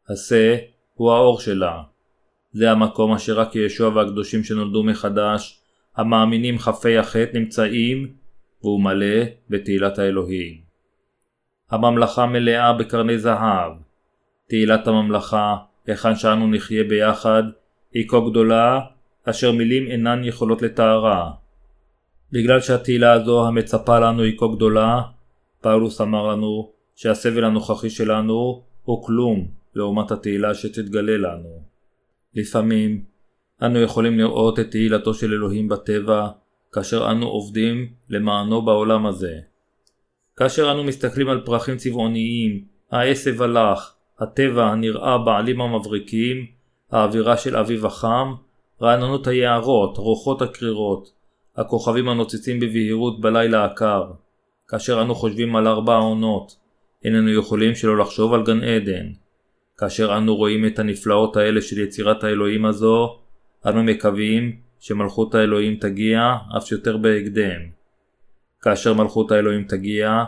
השה 0.10 0.58
הוא 0.94 1.12
האור 1.12 1.40
שלה. 1.40 1.82
זה 2.52 2.72
המקום 2.72 3.14
אשר 3.14 3.40
רק 3.40 3.56
ישוע 3.56 3.90
והקדושים 3.96 4.44
שנולדו 4.44 4.84
מחדש, 4.84 5.59
המאמינים 5.96 6.60
חפי 6.60 6.98
החטא 6.98 7.38
נמצאים, 7.38 8.14
והוא 8.64 8.82
מלא 8.82 9.24
בתהילת 9.50 10.00
האלוהים. 10.00 10.58
הממלכה 11.72 12.26
מלאה 12.26 12.74
בקרני 12.74 13.20
זהב. 13.20 13.72
תהילת 14.48 14.88
הממלכה, 14.88 15.56
היכן 15.88 16.16
שאנו 16.16 16.48
נחיה 16.48 16.84
ביחד, 16.84 17.44
היא 17.94 18.10
כה 18.10 18.18
גדולה, 18.30 18.80
אשר 19.26 19.52
מילים 19.52 19.88
אינן 19.88 20.24
יכולות 20.24 20.62
לתארה. 20.62 21.32
בגלל 22.32 22.60
שהתהילה 22.60 23.12
הזו 23.14 23.48
המצפה 23.48 24.00
לנו 24.00 24.24
היא 24.24 24.38
כה 24.38 24.46
גדולה, 24.56 25.02
פאולוס 25.62 26.02
אמר 26.02 26.28
לנו 26.28 26.72
שהסבל 26.96 27.44
הנוכחי 27.44 27.90
שלנו 27.90 28.64
הוא 28.84 29.06
כלום 29.06 29.48
לעומת 29.76 30.12
התהילה 30.12 30.54
שתתגלה 30.54 31.18
לנו. 31.18 31.64
לפעמים 32.36 33.04
אנו 33.64 33.82
יכולים 33.82 34.20
לראות 34.20 34.60
את 34.60 34.72
תהילתו 34.72 35.14
של 35.14 35.34
אלוהים 35.34 35.68
בטבע 35.68 36.28
כאשר 36.72 37.12
אנו 37.12 37.28
עובדים 37.28 37.88
למענו 38.10 38.62
בעולם 38.62 39.06
הזה. 39.06 39.40
כאשר 40.36 40.72
אנו 40.72 40.84
מסתכלים 40.84 41.30
על 41.30 41.42
פרחים 41.46 41.78
צבעוניים, 41.78 42.64
העשב 42.92 43.42
הלך, 43.42 43.94
הטבע 44.20 44.66
הנראה 44.66 45.18
בעלים 45.18 45.62
המבריקים, 45.62 46.46
האווירה 46.92 47.38
של 47.38 47.58
אביב 47.58 47.86
החם, 47.86 48.34
רעננות 48.82 49.28
היערות, 49.28 49.98
רוחות 49.98 50.42
הקרירות, 50.42 51.12
הכוכבים 51.58 52.10
הנוצצים 52.10 52.60
בבהירות 52.60 53.22
בלילה 53.22 53.66
הקר. 53.66 54.04
כאשר 54.68 55.02
אנו 55.02 55.16
חושבים 55.16 55.56
על 55.56 55.68
ארבע 55.68 55.94
העונות, 55.94 56.56
איננו 57.04 57.30
יכולים 57.30 57.76
שלא 57.76 57.98
לחשוב 57.98 58.34
על 58.34 58.44
גן 58.44 58.64
עדן. 58.64 59.08
כאשר 59.78 60.18
אנו 60.18 60.36
רואים 60.36 60.66
את 60.66 60.80
הנפלאות 60.80 61.38
האלה 61.38 61.62
של 61.62 61.80
יצירת 61.80 62.24
האלוהים 62.24 62.66
הזו, 62.66 63.20
אנו 63.66 63.84
מקווים 63.84 64.56
שמלכות 64.80 65.36
האלוהים 65.36 65.76
תגיע 65.76 66.36
אף 66.58 66.72
יותר 66.72 66.98
בהקדם. 66.98 67.62
כאשר 68.62 68.94
מלכות 68.94 69.32
האלוהים 69.32 69.64
תגיע, 69.64 70.24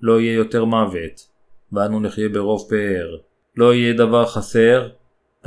לא 0.00 0.20
יהיה 0.20 0.34
יותר 0.34 0.64
מוות, 0.64 1.28
ואנו 1.72 2.00
נחיה 2.00 2.28
ברוב 2.28 2.66
פאר. 2.70 3.16
לא 3.56 3.74
יהיה 3.74 3.92
דבר 3.92 4.26
חסר, 4.26 4.88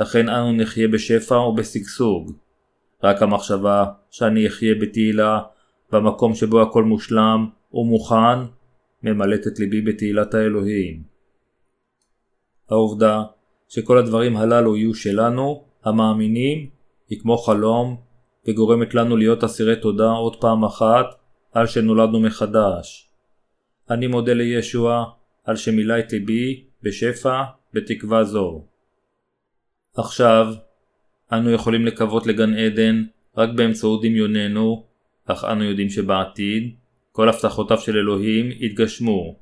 לכן 0.00 0.28
אנו 0.28 0.52
נחיה 0.52 0.88
בשפע 0.88 1.34
ובשגשוג. 1.34 2.32
רק 3.02 3.22
המחשבה 3.22 3.84
שאני 4.10 4.46
אחיה 4.46 4.74
בתהילה 4.74 5.40
במקום 5.92 6.34
שבו 6.34 6.62
הכל 6.62 6.84
מושלם 6.84 7.48
ומוכן, 7.72 8.38
ממלאת 9.02 9.46
את 9.46 9.58
ליבי 9.58 9.80
בתהילת 9.80 10.34
האלוהים. 10.34 11.02
העובדה 12.70 13.22
שכל 13.68 13.98
הדברים 13.98 14.36
הללו 14.36 14.76
יהיו 14.76 14.94
שלנו, 14.94 15.64
המאמינים, 15.84 16.68
היא 17.08 17.20
כמו 17.20 17.36
חלום, 17.38 17.96
וגורמת 18.48 18.94
לנו 18.94 19.16
להיות 19.16 19.44
אסירי 19.44 19.76
תודה 19.80 20.10
עוד 20.10 20.40
פעם 20.40 20.64
אחת 20.64 21.06
על 21.52 21.66
שנולדנו 21.66 22.20
מחדש. 22.20 23.10
אני 23.90 24.06
מודה 24.06 24.32
לישוע 24.32 25.04
על 25.44 25.56
שמילא 25.56 25.98
את 25.98 26.12
ליבי 26.12 26.64
בשפע 26.82 27.42
בתקווה 27.72 28.24
זו. 28.24 28.64
עכשיו, 29.96 30.54
אנו 31.32 31.50
יכולים 31.50 31.86
לקוות 31.86 32.26
לגן 32.26 32.54
עדן 32.54 33.04
רק 33.36 33.50
באמצעות 33.50 34.02
דמיוננו, 34.02 34.86
אך 35.26 35.44
אנו 35.44 35.64
יודעים 35.64 35.90
שבעתיד, 35.90 36.74
כל 37.12 37.28
הבטחותיו 37.28 37.78
של 37.78 37.96
אלוהים 37.96 38.50
יתגשמו. 38.52 39.36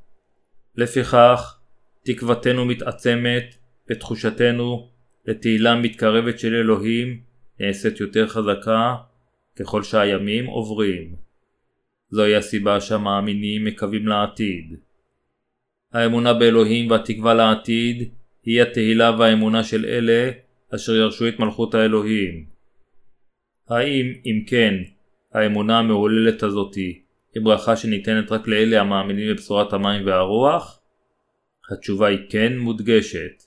לפיכך, 0.76 1.58
תקוותנו 2.04 2.64
מתעצמת 2.64 3.54
ותחושתנו 3.90 4.88
לתהילה 5.26 5.74
מתקרבת 5.74 6.38
של 6.38 6.54
אלוהים 6.54 7.20
נעשית 7.62 8.00
יותר 8.00 8.26
חזקה 8.26 8.94
ככל 9.56 9.82
שהימים 9.82 10.46
עוברים. 10.46 11.16
זוהי 12.10 12.36
הסיבה 12.36 12.80
שהמאמינים 12.80 13.64
מקווים 13.64 14.06
לעתיד. 14.06 14.76
האמונה 15.92 16.34
באלוהים 16.34 16.90
והתקווה 16.90 17.34
לעתיד 17.34 18.08
היא 18.44 18.62
התהילה 18.62 19.16
והאמונה 19.18 19.64
של 19.64 19.84
אלה 19.84 20.30
אשר 20.74 20.92
ירשו 20.92 21.28
את 21.28 21.38
מלכות 21.38 21.74
האלוהים. 21.74 22.46
האם, 23.68 24.06
אם 24.26 24.44
כן, 24.46 24.74
האמונה 25.32 25.78
המהוללת 25.78 26.42
הזאתי 26.42 27.02
היא 27.34 27.42
ברכה 27.42 27.76
שניתנת 27.76 28.32
רק 28.32 28.48
לאלה 28.48 28.80
המאמינים 28.80 29.32
בבשורת 29.32 29.72
המים 29.72 30.06
והרוח? 30.06 30.80
התשובה 31.72 32.06
היא 32.08 32.18
כן 32.30 32.58
מודגשת. 32.58 33.42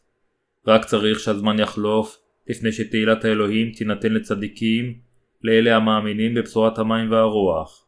רק 0.68 0.86
צריך 0.86 1.20
שהזמן 1.20 1.60
יחלוף 1.60 2.25
לפני 2.48 2.72
שתהילת 2.72 3.26
האלוהים 3.26 3.72
תינתן 3.72 4.14
לצדיקים, 4.14 5.00
לאלה 5.42 5.76
המאמינים 5.76 6.34
בבשורת 6.34 6.78
המים 6.80 7.12
והרוח. 7.12 7.86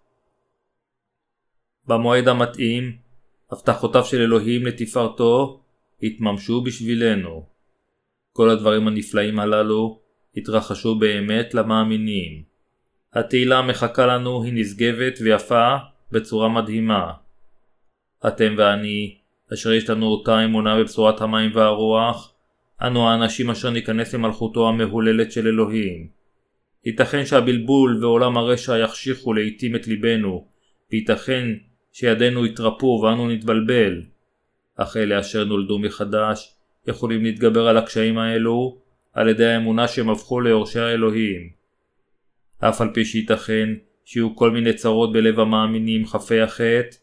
במועד 1.87 2.27
המתאים, 2.27 2.97
הבטחותיו 3.51 4.05
של 4.05 4.21
אלוהים 4.21 4.65
לתפארתו 4.65 5.61
התממשו 6.03 6.61
בשבילנו. 6.61 7.45
כל 8.33 8.49
הדברים 8.49 8.87
הנפלאים 8.87 9.39
הללו 9.39 9.99
התרחשו 10.37 10.95
באמת 10.95 11.53
למאמינים. 11.53 12.43
התהילה 13.13 13.57
המחכה 13.57 14.05
לנו 14.05 14.43
היא 14.43 14.53
נשגבת 14.55 15.13
ויפה 15.23 15.75
בצורה 16.11 16.49
מדהימה. 16.49 17.11
אתם 18.27 18.55
ואני, 18.57 19.17
אשר 19.53 19.73
יש 19.73 19.89
לנו 19.89 20.05
אותה 20.05 20.45
אמונה 20.45 20.79
בבשורת 20.79 21.21
המים 21.21 21.51
והרוח, 21.55 22.33
אנו 22.81 23.09
האנשים 23.09 23.49
אשר 23.49 23.69
ניכנס 23.69 24.13
למלכותו 24.13 24.69
המהוללת 24.69 25.31
של 25.31 25.47
אלוהים. 25.47 26.07
ייתכן 26.85 27.25
שהבלבול 27.25 28.05
ועולם 28.05 28.37
הרשע 28.37 28.77
יחשיכו 28.77 29.33
לעתים 29.33 29.75
את 29.75 29.87
ליבנו, 29.87 30.47
וייתכן 30.91 31.47
שידינו 31.91 32.45
יתרפו 32.45 33.01
ואנו 33.03 33.29
נתבלבל. 33.29 34.01
אך 34.75 34.97
אלה 34.97 35.19
אשר 35.19 35.43
נולדו 35.43 35.79
מחדש 35.79 36.55
יכולים 36.87 37.23
להתגבר 37.23 37.67
על 37.67 37.77
הקשיים 37.77 38.17
האלו 38.17 38.77
על 39.13 39.29
ידי 39.29 39.45
האמונה 39.45 39.87
שהם 39.87 40.09
הפכו 40.09 40.41
ליורשי 40.41 40.79
האלוהים. 40.79 41.49
אף 42.59 42.81
על 42.81 42.89
פי 42.93 43.05
שייתכן 43.05 43.69
שיהיו 44.05 44.35
כל 44.35 44.51
מיני 44.51 44.73
צרות 44.73 45.13
בלב 45.13 45.39
המאמינים 45.39 46.05
חפי 46.05 46.41
החטא, 46.41 46.97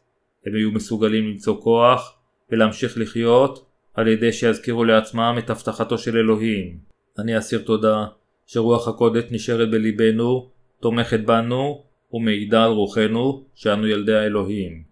הם 0.46 0.56
יהיו 0.56 0.72
מסוגלים 0.72 1.28
למצוא 1.28 1.62
כוח 1.62 2.18
ולהמשיך 2.50 2.98
לחיות 2.98 3.66
על 3.94 4.08
ידי 4.08 4.32
שיזכירו 4.32 4.84
לעצמם 4.84 5.36
את 5.38 5.50
הבטחתו 5.50 5.98
של 5.98 6.16
אלוהים. 6.16 6.78
אני 7.18 7.38
אסיר 7.38 7.58
תודה 7.58 8.06
שרוח 8.46 8.88
הקודש 8.88 9.24
נשארת 9.30 9.70
בליבנו, 9.70 10.50
תומכת 10.80 11.20
בנו 11.20 11.84
ומעידה 12.12 12.64
על 12.64 12.70
רוחנו 12.70 13.44
שאנו 13.54 13.86
ילדי 13.86 14.14
האלוהים. 14.14 14.82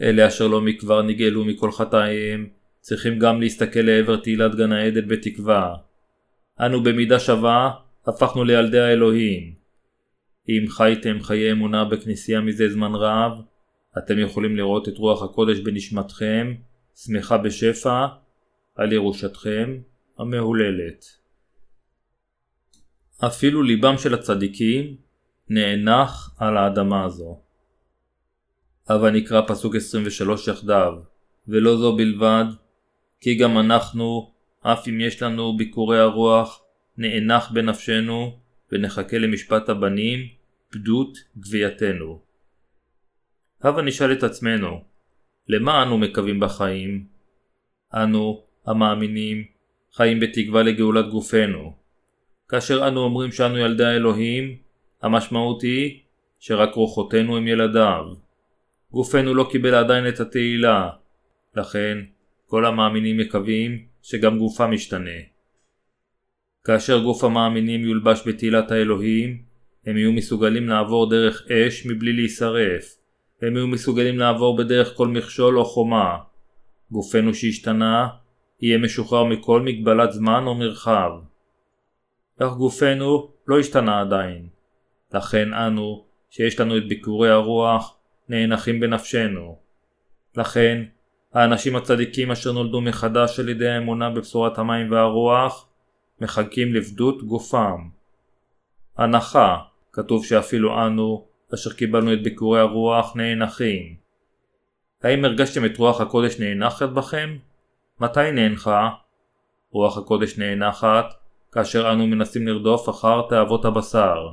אלה 0.00 0.26
אשר 0.26 0.46
לא 0.46 0.60
מכבר 0.60 1.02
נגאלו 1.02 1.44
מכל 1.44 1.72
חטאיהם, 1.72 2.48
צריכים 2.80 3.18
גם 3.18 3.40
להסתכל 3.40 3.80
לעבר 3.80 4.16
תהילת 4.16 4.54
גן 4.54 4.72
העדן 4.72 5.08
בתקווה. 5.08 5.74
אנו 6.60 6.82
במידה 6.82 7.18
שווה 7.20 7.70
הפכנו 8.06 8.44
לילדי 8.44 8.80
האלוהים. 8.80 9.54
אם 10.48 10.64
חייתם 10.68 11.20
חיי 11.20 11.52
אמונה 11.52 11.84
בכנסייה 11.84 12.40
מזה 12.40 12.68
זמן 12.68 12.94
רב, 12.94 13.32
אתם 13.98 14.18
יכולים 14.18 14.56
לראות 14.56 14.88
את 14.88 14.98
רוח 14.98 15.22
הקודש 15.22 15.58
בנשמתכם, 15.58 16.54
שמחה 16.96 17.38
בשפע, 17.38 18.06
על 18.74 18.92
ירושתכם 18.92 19.78
המהוללת. 20.18 21.04
אפילו 23.26 23.62
ליבם 23.62 23.98
של 23.98 24.14
הצדיקים 24.14 24.96
נאנח 25.48 26.34
על 26.38 26.56
האדמה 26.56 27.04
הזו. 27.04 27.40
הבה 28.88 29.10
נקרא 29.10 29.42
פסוק 29.48 29.76
23 29.76 30.48
יחדיו, 30.48 30.92
ולא 31.48 31.76
זו 31.76 31.96
בלבד, 31.96 32.44
כי 33.20 33.34
גם 33.34 33.58
אנחנו, 33.58 34.32
אף 34.60 34.88
אם 34.88 35.00
יש 35.00 35.22
לנו 35.22 35.56
ביקורי 35.56 35.98
הרוח, 35.98 36.62
נאנח 36.96 37.50
בנפשנו, 37.50 38.38
ונחכה 38.72 39.18
למשפט 39.18 39.68
הבנים, 39.68 40.18
פדות 40.70 41.18
גבייתנו. 41.38 42.20
הבה 43.62 43.82
נשאל 43.82 44.12
את 44.12 44.22
עצמנו, 44.22 44.95
למה 45.48 45.82
אנו 45.82 45.98
מקווים 45.98 46.40
בחיים? 46.40 47.04
אנו, 47.94 48.42
המאמינים, 48.66 49.44
חיים 49.92 50.20
בתקווה 50.20 50.62
לגאולת 50.62 51.08
גופנו. 51.08 51.72
כאשר 52.48 52.88
אנו 52.88 53.00
אומרים 53.00 53.32
שאנו 53.32 53.58
ילדי 53.58 53.84
האלוהים, 53.84 54.56
המשמעות 55.02 55.62
היא 55.62 56.00
שרק 56.38 56.74
רוחותינו 56.74 57.36
הם 57.36 57.48
ילדיו. 57.48 58.04
גופנו 58.90 59.34
לא 59.34 59.48
קיבל 59.50 59.74
עדיין 59.74 60.08
את 60.08 60.20
התהילה, 60.20 60.90
לכן 61.56 61.98
כל 62.46 62.66
המאמינים 62.66 63.16
מקווים 63.16 63.84
שגם 64.02 64.38
גופם 64.38 64.72
ישתנה. 64.72 65.20
כאשר 66.64 67.02
גוף 67.02 67.24
המאמינים 67.24 67.84
יולבש 67.84 68.22
בתהילת 68.26 68.70
האלוהים, 68.70 69.42
הם 69.86 69.96
יהיו 69.96 70.12
מסוגלים 70.12 70.68
לעבור 70.68 71.10
דרך 71.10 71.46
אש 71.50 71.86
מבלי 71.86 72.12
להישרף. 72.12 72.95
הם 73.42 73.56
יהיו 73.56 73.66
מסוגלים 73.66 74.18
לעבור 74.18 74.56
בדרך 74.56 74.94
כל 74.96 75.08
מכשול 75.08 75.58
או 75.58 75.64
חומה. 75.64 76.16
גופנו 76.90 77.34
שהשתנה, 77.34 78.08
יהיה 78.60 78.78
משוחרר 78.78 79.24
מכל 79.24 79.60
מגבלת 79.60 80.12
זמן 80.12 80.44
או 80.46 80.54
מרחב. 80.54 81.10
אך 82.38 82.52
גופנו 82.52 83.28
לא 83.46 83.58
השתנה 83.58 84.00
עדיין. 84.00 84.48
לכן 85.14 85.54
אנו, 85.54 86.04
שיש 86.30 86.60
לנו 86.60 86.76
את 86.76 86.88
ביקורי 86.88 87.30
הרוח, 87.30 87.96
נאנחים 88.28 88.80
בנפשנו. 88.80 89.58
לכן, 90.36 90.82
האנשים 91.34 91.76
הצדיקים 91.76 92.30
אשר 92.30 92.52
נולדו 92.52 92.80
מחדש 92.80 93.40
על 93.40 93.48
ידי 93.48 93.68
האמונה 93.68 94.10
בבשורת 94.10 94.58
המים 94.58 94.92
והרוח, 94.92 95.68
מחכים 96.20 96.74
לפדות 96.74 97.22
גופם. 97.22 97.88
הנחה, 98.96 99.56
כתוב 99.92 100.24
שאפילו 100.24 100.86
אנו, 100.86 101.26
אשר 101.54 101.72
קיבלנו 101.72 102.12
את 102.12 102.22
ביקורי 102.22 102.60
הרוח, 102.60 103.16
נאנחים. 103.16 103.96
האם 105.02 105.24
הרגשתם 105.24 105.64
את 105.64 105.76
רוח 105.76 106.00
הקודש 106.00 106.40
נאנחת 106.40 106.88
בכם? 106.88 107.36
מתי 108.00 108.32
נאנחה? 108.32 108.90
רוח 109.70 109.98
הקודש 109.98 110.38
נאנחת 110.38 111.14
כאשר 111.52 111.92
אנו 111.92 112.06
מנסים 112.06 112.48
לרדוף 112.48 112.88
אחר 112.88 113.22
תאוות 113.28 113.64
הבשר. 113.64 114.28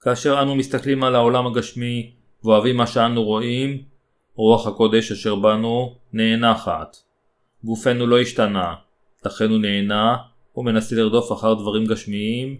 כאשר 0.00 0.42
אנו 0.42 0.54
מסתכלים 0.54 1.04
על 1.04 1.14
העולם 1.14 1.46
הגשמי 1.46 2.12
ואוהבים 2.44 2.76
מה 2.76 2.86
שאנו 2.86 3.22
רואים, 3.22 3.82
רוח 4.34 4.66
הקודש 4.66 5.12
אשר 5.12 5.34
בנו 5.34 5.96
נאנחת. 6.12 6.96
גופנו 7.64 8.06
לא 8.06 8.20
השתנה, 8.20 8.74
לכן 9.24 9.50
הוא 9.50 9.58
נהנה 9.58 10.16
ומנסה 10.56 10.96
לרדוף 10.96 11.32
אחר 11.32 11.54
דברים 11.54 11.84
גשמיים, 11.84 12.58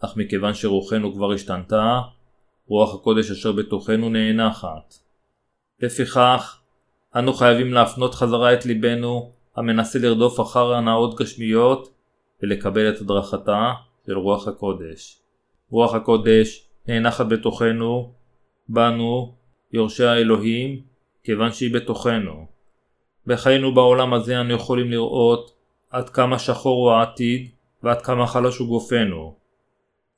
אך 0.00 0.16
מכיוון 0.16 0.54
שרוחנו 0.54 1.14
כבר 1.14 1.32
השתנתה, 1.32 2.00
רוח 2.66 2.94
הקודש 2.94 3.30
אשר 3.30 3.52
בתוכנו 3.52 4.08
נאנחת. 4.08 4.94
לפיכך, 5.80 6.60
אנו 7.16 7.32
חייבים 7.32 7.72
להפנות 7.72 8.14
חזרה 8.14 8.54
את 8.54 8.66
ליבנו 8.66 9.32
המנסה 9.56 9.98
לרדוף 9.98 10.40
אחר 10.40 10.74
הנאות 10.74 11.20
גשמיות 11.20 11.94
ולקבל 12.42 12.88
את 12.88 13.00
הדרכתה 13.00 13.72
של 14.06 14.18
רוח 14.18 14.48
הקודש. 14.48 15.18
רוח 15.70 15.94
הקודש 15.94 16.68
נאנחת 16.88 17.26
בתוכנו, 17.26 18.12
בנו, 18.68 19.34
יורשי 19.72 20.04
האלוהים, 20.04 20.80
כיוון 21.24 21.52
שהיא 21.52 21.74
בתוכנו. 21.74 22.46
בחיינו 23.26 23.74
בעולם 23.74 24.14
הזה 24.14 24.40
אנו 24.40 24.54
יכולים 24.54 24.90
לראות 24.90 25.54
עד 25.90 26.08
כמה 26.08 26.38
שחור 26.38 26.90
הוא 26.90 26.96
העתיד 26.96 27.48
ועד 27.82 28.02
כמה 28.02 28.26
חלש 28.26 28.56
הוא 28.56 28.68
גופנו. 28.68 29.43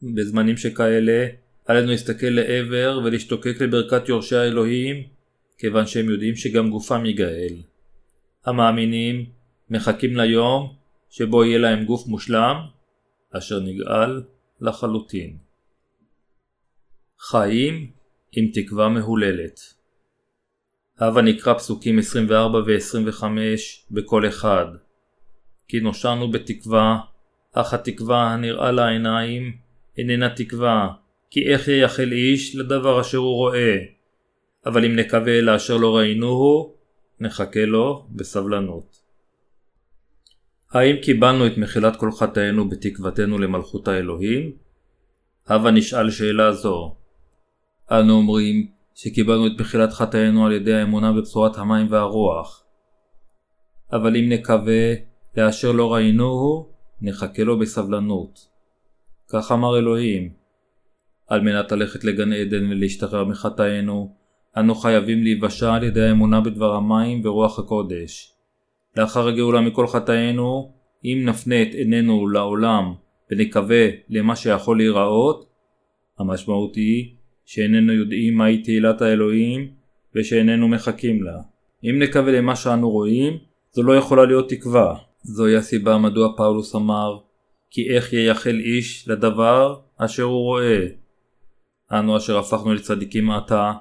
בזמנים 0.03 0.57
שכאלה, 0.57 1.27
עלינו 1.67 1.91
להסתכל 1.91 2.27
לעבר 2.27 3.01
ולהשתוקק 3.05 3.61
לברכת 3.61 4.09
יורשי 4.09 4.37
האלוהים, 4.37 4.97
כיוון 5.59 5.87
שהם 5.87 6.11
יודעים 6.11 6.37
שגם 6.37 6.71
גופם 6.71 7.07
ייגאל. 7.07 7.63
המאמינים 8.45 9.27
מחכים 9.71 10.17
ליום 10.17 10.75
שבו 11.11 11.45
יהיה 11.45 11.59
להם 11.59 11.85
גוף 11.85 12.07
מושלם, 12.07 12.57
אשר 13.33 13.61
נגאל 13.61 14.23
לחלוטין. 14.61 15.37
חיים 17.19 17.91
עם 18.33 18.51
תקווה 18.55 18.89
מהוללת. 18.89 19.61
הבה 20.99 21.23
נקרא 21.23 21.55
פסוקים 21.55 21.99
24 21.99 22.59
ו-25 22.59 23.25
בכל 23.91 24.29
אחד. 24.29 24.67
כי 25.69 25.81
נושענו 25.81 26.31
בתקווה, 26.31 26.99
אך 27.53 27.75
התקווה 27.75 28.33
הנראה 28.33 28.73
לעיניים 28.73 29.57
איננה 29.99 30.29
תקווה, 30.35 30.89
כי 31.31 31.53
איך 31.53 31.69
ייחל 31.69 32.13
איש 32.13 32.57
לדבר 32.57 33.01
אשר 33.01 33.19
הוא 33.19 33.35
רואה. 33.35 33.77
אבל 34.67 34.85
אם 34.85 34.97
נקווה 34.97 35.41
לאשר 35.41 35.77
לא 35.77 35.97
ראינוהו, 35.97 36.75
נחכה 37.21 37.65
לו 37.65 38.07
בסבלנות. 38.11 38.97
האם 40.73 40.97
קיבלנו 41.03 41.47
את 41.47 41.59
מחילת 41.59 41.97
כל 41.97 42.13
חטאינו 42.13 42.69
בתקוותנו 42.69 43.39
למלכות 43.39 43.89
האלוהים? 43.89 44.53
הבה 45.47 45.71
נשאל 45.71 46.11
שאלה 46.11 46.53
זו. 46.53 46.97
אנו 47.91 48.13
אומרים 48.13 48.67
שקיבלנו 48.95 49.47
את 49.47 49.61
מחילת 49.61 49.93
חטאינו 49.93 50.47
על 50.47 50.53
ידי 50.53 50.75
האמונה 50.75 51.13
בבשורת 51.13 51.57
המים 51.59 51.87
והרוח. 51.91 52.65
אבל 53.93 54.17
אם 54.17 54.29
נקווה 54.29 54.95
לאשר 55.37 55.73
לא 55.73 55.95
ראינוהו, 55.95 56.69
נחכה 57.01 57.43
לו 57.43 57.59
בסבלנות. 57.59 58.56
כך 59.29 59.53
אמר 59.53 59.79
אלוהים. 59.79 60.31
על 61.29 61.41
מנת 61.41 61.73
ללכת 61.73 62.05
לגן 62.05 62.33
עדן 62.33 62.71
ולהשתחרר 62.71 63.25
מחטאינו, 63.25 64.15
אנו 64.57 64.75
חייבים 64.75 65.23
להיוושע 65.23 65.75
על 65.75 65.85
ידי 65.85 66.03
האמונה 66.03 66.41
בדבר 66.41 66.75
המים 66.75 67.21
ורוח 67.25 67.59
הקודש. 67.59 68.33
לאחר 68.97 69.29
הגאולה 69.29 69.61
מכל 69.61 69.87
חטאינו, 69.87 70.73
אם 71.05 71.23
נפנה 71.25 71.63
את 71.63 71.75
עינינו 71.75 72.29
לעולם 72.29 72.95
ונקווה 73.31 73.87
למה 74.09 74.37
שיכול 74.37 74.77
להיראות, 74.77 75.47
המשמעות 76.19 76.77
היא 76.77 77.15
שאיננו 77.45 77.93
יודעים 77.93 78.37
מהי 78.37 78.63
תהילת 78.63 79.03
האלוהים 79.03 79.71
ושאיננו 80.15 80.69
מחכים 80.69 81.23
לה. 81.23 81.41
אם 81.85 81.99
נקווה 81.99 82.33
למה 82.33 82.57
שאנו 82.57 82.91
רואים, 82.91 83.39
זו 83.73 83.83
לא 83.83 83.97
יכולה 83.97 84.25
להיות 84.25 84.49
תקווה. 84.49 84.97
זוהי 85.23 85.57
הסיבה 85.57 85.99
מדוע 85.99 86.37
פאולוס 86.37 86.75
אמר 86.75 87.19
כי 87.71 87.97
איך 87.97 88.13
ייחל 88.13 88.57
איש 88.65 89.09
לדבר 89.09 89.77
אשר 89.97 90.23
הוא 90.23 90.43
רואה. 90.43 90.87
אנו 91.93 92.17
אשר 92.17 92.39
הפכנו 92.39 92.75
לצדיקים 92.75 93.31
עתה, 93.31 93.73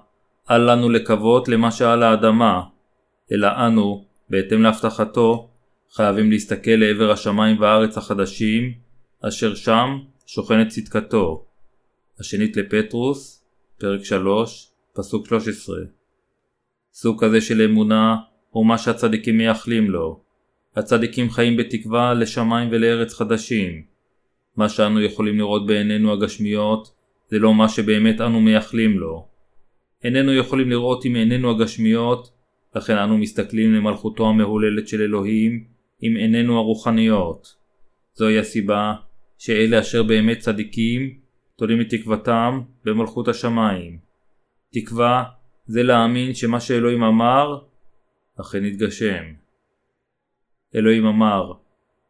אל 0.52 0.72
לנו 0.72 0.90
לקוות 0.90 1.48
למה 1.48 1.72
שעל 1.72 2.04
האדמה, 2.04 2.62
אלא 3.32 3.48
אנו, 3.68 4.06
בהתאם 4.30 4.62
להבטחתו, 4.62 5.50
חייבים 5.92 6.32
להסתכל 6.32 6.72
לעבר 6.72 7.12
השמיים 7.12 7.62
והארץ 7.62 7.98
החדשים, 7.98 8.74
אשר 9.28 9.56
שם 9.56 10.00
שוכנת 10.26 10.68
צדקתו. 10.68 11.46
השנית 12.20 12.58
לפטרוס, 12.58 13.46
פרק 13.80 14.04
3, 14.04 14.72
פסוק 14.94 15.28
13. 15.28 15.78
סוג 16.94 17.26
כזה 17.26 17.42
של 17.42 17.62
אמונה 17.62 18.16
הוא 18.50 18.66
מה 18.66 18.78
שהצדיקים 18.78 19.38
מייחלים 19.38 19.90
לו. 19.90 20.25
הצדיקים 20.76 21.30
חיים 21.30 21.58
בתקווה 21.58 22.14
לשמיים 22.14 22.70
ולארץ 22.72 23.14
חדשים. 23.14 23.84
מה 24.58 24.70
שאנו 24.70 25.02
יכולים 25.02 25.38
לראות 25.38 25.68
בעינינו 25.68 26.14
הגשמיות 26.14 26.92
זה 27.30 27.40
לא 27.40 27.54
מה 27.54 27.70
שבאמת 27.70 28.22
אנו 28.22 28.42
מייחלים 28.42 29.00
לו. 29.00 29.28
איננו 30.04 30.34
יכולים 30.34 30.70
לראות 30.70 31.06
עם 31.06 31.16
עינינו 31.16 31.52
הגשמיות, 31.52 32.32
לכן 32.76 32.98
אנו 32.98 33.18
מסתכלים 33.18 33.74
למלכותו 33.74 34.30
המהוללת 34.30 34.88
של 34.88 35.02
אלוהים 35.02 35.64
עם 36.02 36.16
עינינו 36.16 36.58
הרוחניות. 36.58 37.56
זוהי 38.14 38.40
הסיבה 38.40 38.94
שאלה 39.38 39.80
אשר 39.80 40.04
באמת 40.04 40.40
צדיקים 40.40 41.18
תולים 41.56 41.82
את 41.82 41.90
תקוותם 41.90 42.62
במלכות 42.86 43.28
השמיים. 43.28 43.98
תקווה 44.74 45.24
זה 45.66 45.84
להאמין 45.84 46.34
שמה 46.34 46.60
שאלוהים 46.60 47.04
אמר 47.04 47.60
אכן 48.42 48.66
יתגשם. 48.66 49.45
אלוהים 50.76 51.06
אמר, 51.06 51.52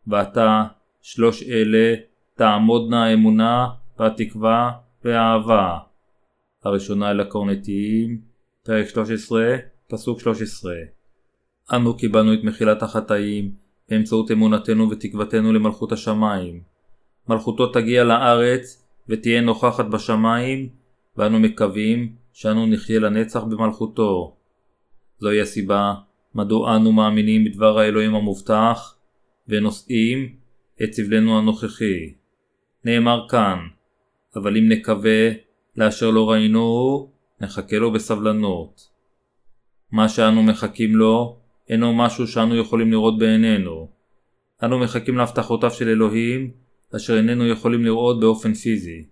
ועתה 0.08 0.64
שלוש 1.02 1.44
אלה 1.44 1.96
תעמודנה 2.36 3.06
האמונה 3.06 3.68
והתקווה 4.00 4.72
והאהבה. 5.04 5.78
הראשונה 6.64 7.12
אל 7.12 7.20
הקורנטיים, 7.20 8.22
פרק 8.64 8.88
13, 8.88 9.56
פסוק 9.88 10.20
13. 10.20 10.74
אנו 11.74 11.98
קיבלנו 11.98 12.34
את 12.34 12.40
מחילת 12.44 12.84
החטאים 12.84 13.52
באמצעות 13.90 14.32
אמונתנו 14.32 14.90
ותקוותנו 14.90 15.54
למלכות 15.54 15.92
השמיים. 15.92 16.62
מלכותו 17.30 17.68
תגיע 17.68 18.04
לארץ 18.04 18.86
ותהיה 19.10 19.42
נוכחת 19.42 19.86
בשמיים, 19.86 20.70
ואנו 21.18 21.40
מקווים 21.40 22.16
שאנו 22.34 22.66
נחיה 22.66 23.00
לנצח 23.00 23.44
במלכותו. 23.44 24.36
זוהי 25.20 25.42
הסיבה 25.42 25.94
מדוע 26.36 26.76
אנו 26.76 26.92
מאמינים 26.92 27.44
בדבר 27.44 27.80
האלוהים 27.80 28.16
המובטח, 28.16 28.96
ונושאים 29.48 30.36
את 30.84 30.94
סבלנו 30.94 31.38
הנוכחי. 31.38 32.14
נאמר 32.86 33.26
כאן, 33.30 33.58
אבל 34.36 34.58
אם 34.58 34.70
נקווה 34.70 35.30
לאשר 35.78 36.12
לא 36.12 36.32
ראינו, 36.32 37.10
נחכה 37.42 37.78
לו 37.78 37.92
בסבלנות. 37.92 38.90
מה 39.92 40.10
שאנו 40.10 40.44
מחכים 40.44 40.96
לו, 40.96 41.38
אינו 41.70 41.94
משהו 41.94 42.28
שאנו 42.28 42.56
יכולים 42.56 42.92
לראות 42.92 43.20
בעינינו. 43.20 43.90
אנו 44.64 44.80
מחכים 44.80 45.18
להבטחותיו 45.18 45.72
של 45.72 45.90
אלוהים, 45.90 46.52
אשר 46.96 47.18
איננו 47.18 47.48
יכולים 47.48 47.86
לראות 47.86 48.20
באופן 48.20 48.54
פיזי. 48.54 49.06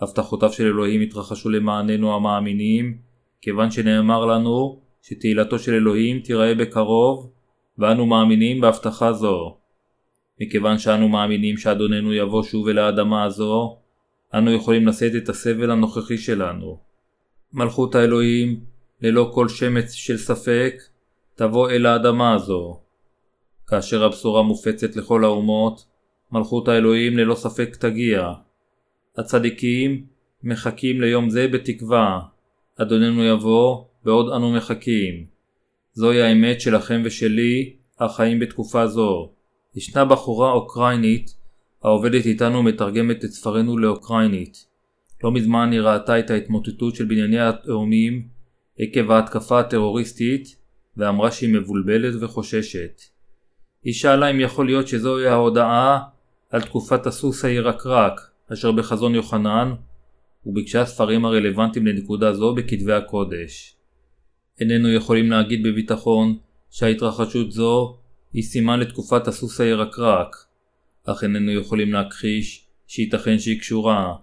הבטחותיו 0.00 0.52
של 0.52 0.66
אלוהים 0.66 1.00
התרחשו 1.00 1.50
למעננו 1.50 2.14
המאמינים, 2.14 2.98
כיוון 3.40 3.70
שנאמר 3.70 4.26
לנו 4.26 4.80
שתהילתו 5.08 5.58
של 5.58 5.74
אלוהים 5.74 6.20
תיראה 6.20 6.54
בקרוב, 6.54 7.30
ואנו 7.78 8.06
מאמינים 8.06 8.60
בהבטחה 8.60 9.12
זו. 9.12 9.56
מכיוון 10.40 10.78
שאנו 10.78 11.08
מאמינים 11.08 11.56
שאדוננו 11.56 12.14
יבוא 12.14 12.42
שוב 12.42 12.68
אל 12.68 12.78
האדמה 12.78 13.24
הזו, 13.24 13.78
אנו 14.34 14.52
יכולים 14.52 14.88
לשאת 14.88 15.12
את 15.16 15.28
הסבל 15.28 15.70
הנוכחי 15.70 16.18
שלנו. 16.18 16.78
מלכות 17.52 17.94
האלוהים, 17.94 18.60
ללא 19.00 19.30
כל 19.34 19.48
שמץ 19.48 19.92
של 19.92 20.16
ספק, 20.16 20.74
תבוא 21.34 21.70
אל 21.70 21.86
האדמה 21.86 22.34
הזו. 22.34 22.80
כאשר 23.66 24.04
הבשורה 24.04 24.42
מופצת 24.42 24.96
לכל 24.96 25.24
האומות, 25.24 25.84
מלכות 26.32 26.68
האלוהים 26.68 27.16
ללא 27.16 27.34
ספק 27.34 27.76
תגיע. 27.76 28.32
הצדיקים 29.18 30.06
מחכים 30.42 31.00
ליום 31.00 31.30
זה 31.30 31.48
בתקווה. 31.48 32.20
אדוננו 32.76 33.24
יבוא 33.24 33.87
בעוד 34.04 34.32
אנו 34.32 34.52
מחכים. 34.52 35.26
זוהי 35.92 36.22
האמת 36.22 36.60
שלכם 36.60 37.02
ושלי, 37.04 37.76
החיים 38.00 38.38
בתקופה 38.38 38.86
זו. 38.86 39.30
ישנה 39.76 40.04
בחורה 40.04 40.52
אוקראינית 40.52 41.34
העובדת 41.84 42.26
איתנו 42.26 42.62
מתרגמת 42.62 43.24
את 43.24 43.30
ספרינו 43.30 43.78
לאוקראינית. 43.78 44.66
לא 45.24 45.32
מזמן 45.32 45.72
היא 45.72 45.80
ראתה 45.80 46.18
את 46.18 46.30
ההתמוטטות 46.30 46.94
של 46.94 47.04
בנייני 47.04 47.40
התאומים 47.40 48.28
עקב 48.78 49.10
ההתקפה 49.10 49.60
הטרוריסטית 49.60 50.56
ואמרה 50.96 51.30
שהיא 51.30 51.54
מבולבלת 51.54 52.22
וחוששת. 52.22 53.02
היא 53.84 53.94
שאלה 53.94 54.30
אם 54.30 54.40
יכול 54.40 54.66
להיות 54.66 54.88
שזוהי 54.88 55.26
ההודעה 55.26 55.98
על 56.50 56.62
תקופת 56.62 57.06
הסוס 57.06 57.44
הירקרק 57.44 58.20
אשר 58.52 58.72
בחזון 58.72 59.14
יוחנן 59.14 59.72
וביקשה 60.46 60.84
ספרים 60.84 61.24
הרלוונטיים 61.24 61.86
לנקודה 61.86 62.32
זו 62.32 62.54
בכתבי 62.54 62.92
הקודש. 62.92 63.77
איננו 64.60 64.92
יכולים 64.92 65.30
להגיד 65.30 65.62
בביטחון 65.62 66.38
שההתרחשות 66.70 67.52
זו 67.52 67.96
היא 68.32 68.42
סימן 68.42 68.80
לתקופת 68.80 69.28
הסוס 69.28 69.60
הירקרק, 69.60 70.36
אך 71.04 71.24
איננו 71.24 71.52
יכולים 71.52 71.92
להכחיש 71.92 72.66
שייתכן 72.86 73.38
שהיא 73.38 73.60
קשורה. 73.60 74.14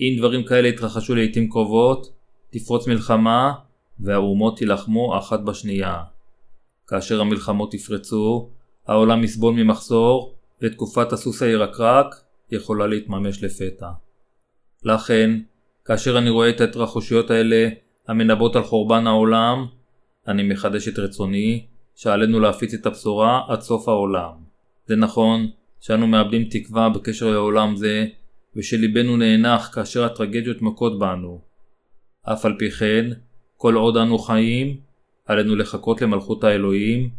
אם 0.00 0.14
דברים 0.18 0.44
כאלה 0.44 0.68
יתרחשו 0.68 1.14
לעיתים 1.14 1.50
קרובות, 1.50 2.12
תפרוץ 2.50 2.88
מלחמה 2.88 3.52
והאומות 4.00 4.60
יילחמו 4.60 5.18
אחת 5.18 5.40
בשנייה. 5.40 6.02
כאשר 6.86 7.20
המלחמות 7.20 7.74
יפרצו, 7.74 8.50
העולם 8.86 9.24
יסבול 9.24 9.54
ממחסור 9.54 10.34
ותקופת 10.62 11.12
הסוס 11.12 11.42
הירקרק 11.42 12.14
יכולה 12.50 12.86
להתממש 12.86 13.44
לפתע. 13.44 13.88
לכן, 14.84 15.30
כאשר 15.84 16.18
אני 16.18 16.30
רואה 16.30 16.50
את 16.50 16.60
ההתרחשויות 16.60 17.30
האלה 17.30 17.68
המנבאות 18.08 18.56
על 18.56 18.62
חורבן 18.62 19.06
העולם, 19.06 19.66
אני 20.28 20.42
מחדש 20.42 20.88
את 20.88 20.98
רצוני 20.98 21.66
שעלינו 21.94 22.40
להפיץ 22.40 22.74
את 22.74 22.86
הבשורה 22.86 23.42
עד 23.48 23.60
סוף 23.60 23.88
העולם. 23.88 24.32
זה 24.86 24.96
נכון 24.96 25.50
שאנו 25.80 26.06
מאבדים 26.06 26.44
תקווה 26.44 26.88
בקשר 26.88 27.30
לעולם 27.30 27.76
זה, 27.76 28.06
ושליבנו 28.56 29.16
נאנח 29.16 29.70
כאשר 29.74 30.04
הטרגדיות 30.04 30.62
מכות 30.62 30.98
בנו. 30.98 31.40
אף 32.22 32.44
על 32.44 32.54
פי 32.58 32.70
כן, 32.70 33.10
כל 33.56 33.74
עוד 33.74 33.96
אנו 33.96 34.18
חיים, 34.18 34.76
עלינו 35.26 35.56
לחכות 35.56 36.02
למלכות 36.02 36.44
האלוהים, 36.44 37.10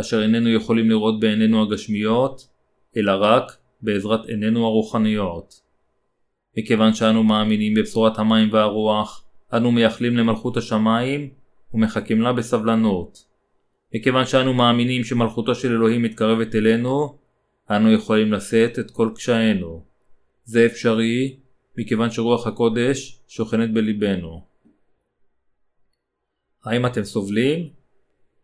אשר 0.00 0.22
איננו 0.22 0.48
יכולים 0.48 0.90
לראות 0.90 1.20
בעינינו 1.20 1.62
הגשמיות, 1.62 2.48
אלא 2.96 3.12
רק 3.20 3.56
בעזרת 3.82 4.26
עינינו 4.26 4.66
הרוחניות. 4.66 5.60
מכיוון 6.58 6.94
שאנו 6.94 7.22
מאמינים 7.22 7.74
בבשורת 7.74 8.18
המים 8.18 8.48
והרוח, 8.52 9.24
אנו 9.52 9.72
מייחלים 9.72 10.16
למלכות 10.16 10.56
השמיים 10.56 11.30
ומחכים 11.74 12.22
לה 12.22 12.32
בסבלנות. 12.32 13.24
מכיוון 13.94 14.26
שאנו 14.26 14.54
מאמינים 14.54 15.04
שמלכותו 15.04 15.54
של 15.54 15.72
אלוהים 15.72 16.02
מתקרבת 16.02 16.54
אלינו, 16.54 17.18
אנו 17.70 17.92
יכולים 17.92 18.32
לשאת 18.32 18.78
את 18.78 18.90
כל 18.90 19.10
קשיינו. 19.14 19.84
זה 20.44 20.66
אפשרי 20.66 21.36
מכיוון 21.78 22.10
שרוח 22.10 22.46
הקודש 22.46 23.20
שוכנת 23.28 23.72
בליבנו. 23.72 24.42
האם 26.64 26.86
אתם 26.86 27.04
סובלים? 27.04 27.68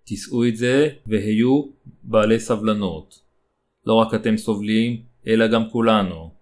תישאו 0.04 0.48
את 0.48 0.56
זה 0.56 0.88
והיו 1.06 1.64
בעלי 2.02 2.40
סבלנות. 2.40 3.20
לא 3.86 3.94
רק 3.94 4.14
אתם 4.14 4.36
סובלים, 4.36 5.02
אלא 5.26 5.46
גם 5.46 5.70
כולנו. 5.70 6.34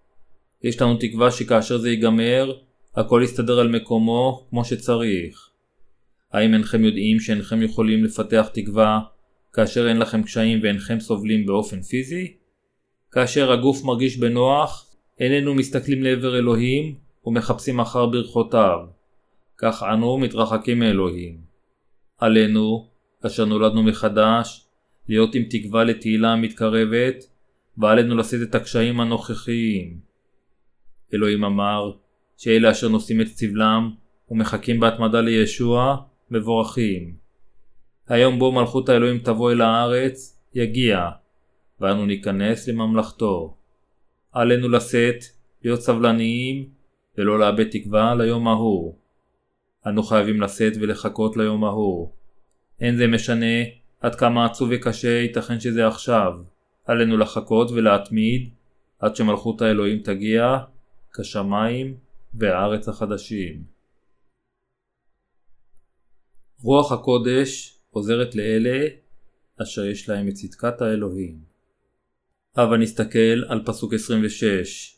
יש 0.63 0.81
לנו 0.81 0.97
תקווה 0.97 1.31
שכאשר 1.31 1.77
זה 1.77 1.89
ייגמר, 1.89 2.53
הכל 2.95 3.21
יסתדר 3.23 3.59
על 3.59 3.67
מקומו 3.67 4.47
כמו 4.49 4.65
שצריך. 4.65 5.49
האם 6.31 6.53
אינכם 6.53 6.83
יודעים 6.83 7.19
שאינכם 7.19 7.61
יכולים 7.61 8.03
לפתח 8.03 8.49
תקווה 8.53 8.99
כאשר 9.53 9.87
אין 9.89 9.97
לכם 9.97 10.23
קשיים 10.23 10.59
ואינכם 10.63 10.99
סובלים 10.99 11.45
באופן 11.45 11.81
פיזי? 11.81 12.33
כאשר 13.11 13.51
הגוף 13.51 13.83
מרגיש 13.83 14.17
בנוח, 14.17 14.95
איננו 15.19 15.55
מסתכלים 15.55 16.03
לעבר 16.03 16.37
אלוהים 16.37 16.95
ומחפשים 17.25 17.79
אחר 17.79 18.05
ברכותיו. 18.05 18.79
כך 19.57 19.83
אנו 19.93 20.17
מתרחקים 20.17 20.79
מאלוהים. 20.79 21.37
עלינו, 22.17 22.87
אשר 23.25 23.45
נולדנו 23.45 23.83
מחדש, 23.83 24.65
להיות 25.09 25.35
עם 25.35 25.43
תקווה 25.49 25.83
לתהילה 25.83 26.31
המתקרבת, 26.31 27.15
ועלינו 27.77 28.17
לשאת 28.17 28.41
את 28.49 28.55
הקשיים 28.55 28.99
הנוכחיים. 28.99 29.99
אלוהים 31.13 31.43
אמר 31.43 31.91
שאלה 32.37 32.71
אשר 32.71 32.89
נושאים 32.89 33.21
את 33.21 33.27
סבלם 33.27 33.91
ומחכים 34.31 34.79
בהתמדה 34.79 35.21
לישוע, 35.21 35.95
מבורכים. 36.31 37.15
היום 38.07 38.39
בו 38.39 38.51
מלכות 38.51 38.89
האלוהים 38.89 39.19
תבוא 39.19 39.51
אל 39.51 39.61
הארץ, 39.61 40.39
יגיע, 40.53 41.09
ואנו 41.81 42.05
ניכנס 42.05 42.67
לממלכתו. 42.67 43.57
עלינו 44.31 44.69
לשאת, 44.69 45.23
להיות 45.63 45.81
סבלניים, 45.81 46.69
ולא 47.17 47.39
לאבד 47.39 47.69
תקווה 47.69 48.15
ליום 48.15 48.47
ההוא. 48.47 48.95
אנו 49.87 50.03
חייבים 50.03 50.41
לשאת 50.41 50.73
ולחכות 50.81 51.37
ליום 51.37 51.63
ההוא. 51.63 52.11
אין 52.79 52.97
זה 52.97 53.07
משנה 53.07 53.55
עד 54.01 54.15
כמה 54.15 54.45
עצוב 54.45 54.69
וקשה 54.71 55.09
ייתכן 55.09 55.59
שזה 55.59 55.87
עכשיו. 55.87 56.33
עלינו 56.85 57.17
לחכות 57.17 57.71
ולהתמיד 57.71 58.49
עד 58.99 59.15
שמלכות 59.15 59.61
האלוהים 59.61 59.99
תגיע 59.99 60.57
כשמיים 61.13 61.95
והארץ 62.33 62.89
החדשים. 62.89 63.63
רוח 66.61 66.91
הקודש 66.91 67.79
עוזרת 67.91 68.35
לאלה 68.35 68.87
אשר 69.61 69.85
יש 69.85 70.09
להם 70.09 70.27
את 70.27 70.33
צדקת 70.33 70.81
האלוהים. 70.81 71.37
הבה 72.55 72.77
נסתכל 72.77 73.43
על 73.47 73.65
פסוק 73.65 73.93
26 73.93 74.97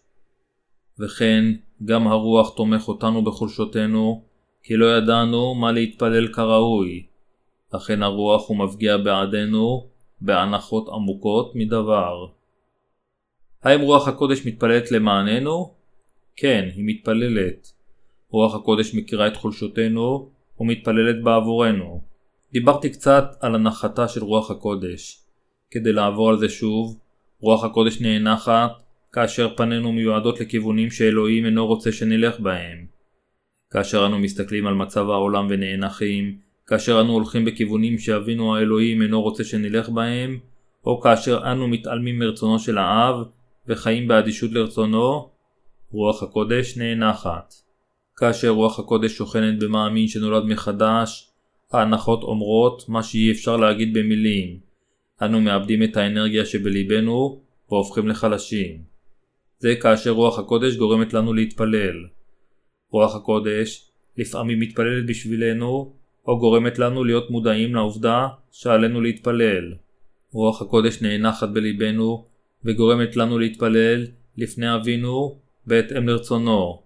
וכן 1.00 1.44
גם 1.86 2.08
הרוח 2.08 2.56
תומך 2.56 2.88
אותנו 2.88 3.24
בחולשותנו 3.24 4.26
כי 4.64 4.76
לא 4.76 4.98
ידענו 4.98 5.56
מה 5.56 5.72
להתפלל 5.72 6.34
כראוי. 6.34 7.06
אכן 7.72 8.04
הרוח 8.04 8.50
הוא 8.50 8.58
מפגיע 8.58 8.98
בעדנו 8.98 9.90
בהנחות 10.22 10.90
עמוקות 10.90 11.52
מדבר. 11.56 12.28
האם 13.64 13.82
רוח 13.82 14.08
הקודש 14.08 14.46
מתפללת 14.48 14.92
למעננו? 14.92 15.76
כן, 16.36 16.70
היא 16.76 16.84
מתפללת. 16.88 17.72
רוח 18.30 18.56
הקודש 18.56 18.96
מכירה 18.96 19.28
את 19.28 19.36
חולשותינו 19.36 20.30
ומתפללת 20.60 21.24
בעבורנו. 21.24 22.02
דיברתי 22.54 22.90
קצת 22.90 23.26
על 23.42 23.56
הנחתה 23.56 24.08
של 24.08 24.24
רוח 24.24 24.52
הקודש. 24.52 25.22
כדי 25.72 25.94
לעבור 25.94 26.30
על 26.30 26.38
זה 26.38 26.50
שוב, 26.50 27.00
רוח 27.40 27.64
הקודש 27.64 28.02
נאנחת 28.02 28.72
כאשר 29.12 29.56
פנינו 29.56 29.92
מיועדות 29.92 30.40
לכיוונים 30.40 30.92
שאלוהים 30.92 31.46
אינו 31.46 31.68
רוצה 31.68 31.92
שנלך 31.92 32.40
בהם. 32.40 32.86
כאשר 33.72 34.06
אנו 34.06 34.20
מסתכלים 34.20 34.68
על 34.68 34.74
מצב 34.74 35.10
העולם 35.10 35.48
ונאנחים, 35.50 36.38
כאשר 36.68 37.02
אנו 37.02 37.14
הולכים 37.14 37.46
בכיוונים 37.46 38.00
שאבינו 38.00 38.56
האלוהים 38.56 39.02
אינו 39.02 39.22
רוצה 39.22 39.44
שנלך 39.44 39.90
בהם, 39.90 40.40
או 40.86 41.02
כאשר 41.02 41.52
אנו 41.52 41.68
מתעלמים 41.68 42.20
מרצונו 42.20 42.60
של 42.60 42.78
האב 42.78 43.16
וחיים 43.68 44.08
באדישות 44.08 44.52
לרצונו, 44.52 45.35
רוח 45.96 46.24
הקודש 46.24 46.78
נאנחת. 46.78 47.54
כאשר 48.16 48.50
רוח 48.50 48.80
הקודש 48.80 49.12
שוכנת 49.18 49.60
במאמין 49.60 50.08
שנולד 50.08 50.46
מחדש, 50.46 51.30
ההנחות 51.72 52.24
אומרות 52.24 52.90
מה 52.90 53.04
שאי 53.04 53.32
אפשר 53.32 53.58
להגיד 53.58 53.94
במילים. 53.94 54.60
אנו 55.22 55.42
מאבדים 55.42 55.84
את 55.84 55.98
האנרגיה 55.98 56.46
שבליבנו 56.46 57.42
והופכים 57.70 58.08
לחלשים. 58.08 58.82
זה 59.60 59.76
כאשר 59.82 60.10
רוח 60.10 60.40
הקודש 60.40 60.76
גורמת 60.76 61.14
לנו 61.14 61.34
להתפלל. 61.34 62.06
רוח 62.92 63.16
הקודש 63.16 63.90
לפעמים 64.18 64.60
מתפללת 64.60 65.06
בשבילנו, 65.06 65.94
או 66.28 66.40
גורמת 66.40 66.80
לנו 66.80 67.04
להיות 67.04 67.30
מודעים 67.30 67.76
לעובדה 67.76 68.28
שעלינו 68.52 69.02
להתפלל. 69.02 69.74
רוח 70.32 70.62
הקודש 70.62 71.02
נאנחת 71.02 71.50
בליבנו, 71.50 72.26
וגורמת 72.66 73.16
לנו 73.16 73.40
להתפלל 73.40 74.06
לפני 74.38 74.76
אבינו 74.76 75.45
בהתאם 75.68 76.08
לרצונו. 76.08 76.82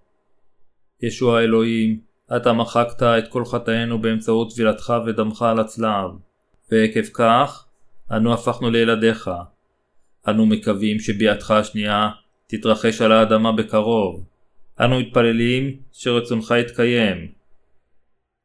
ישוע 1.02 1.40
האלוהים, 1.40 2.00
אתה 2.36 2.54
מחקת 2.54 3.04
את 3.04 3.28
כל 3.28 3.46
חטאינו 3.46 4.02
באמצעות 4.02 4.54
טבילתך 4.54 4.94
ודמך 5.08 5.42
על 5.42 5.60
הצלב, 5.60 6.12
ועקב 6.72 7.06
כך, 7.14 7.66
אנו 8.12 8.34
הפכנו 8.34 8.70
לילדיך. 8.70 9.30
אנו 10.28 10.46
מקווים 10.46 11.00
שביאתך 11.00 11.52
השנייה 11.52 12.10
תתרחש 12.48 13.02
על 13.02 13.12
האדמה 13.12 13.52
בקרוב. 13.52 14.26
אנו 14.80 15.00
מתפללים 15.00 15.80
שרצונך 15.92 16.54
יתקיים. 16.60 17.32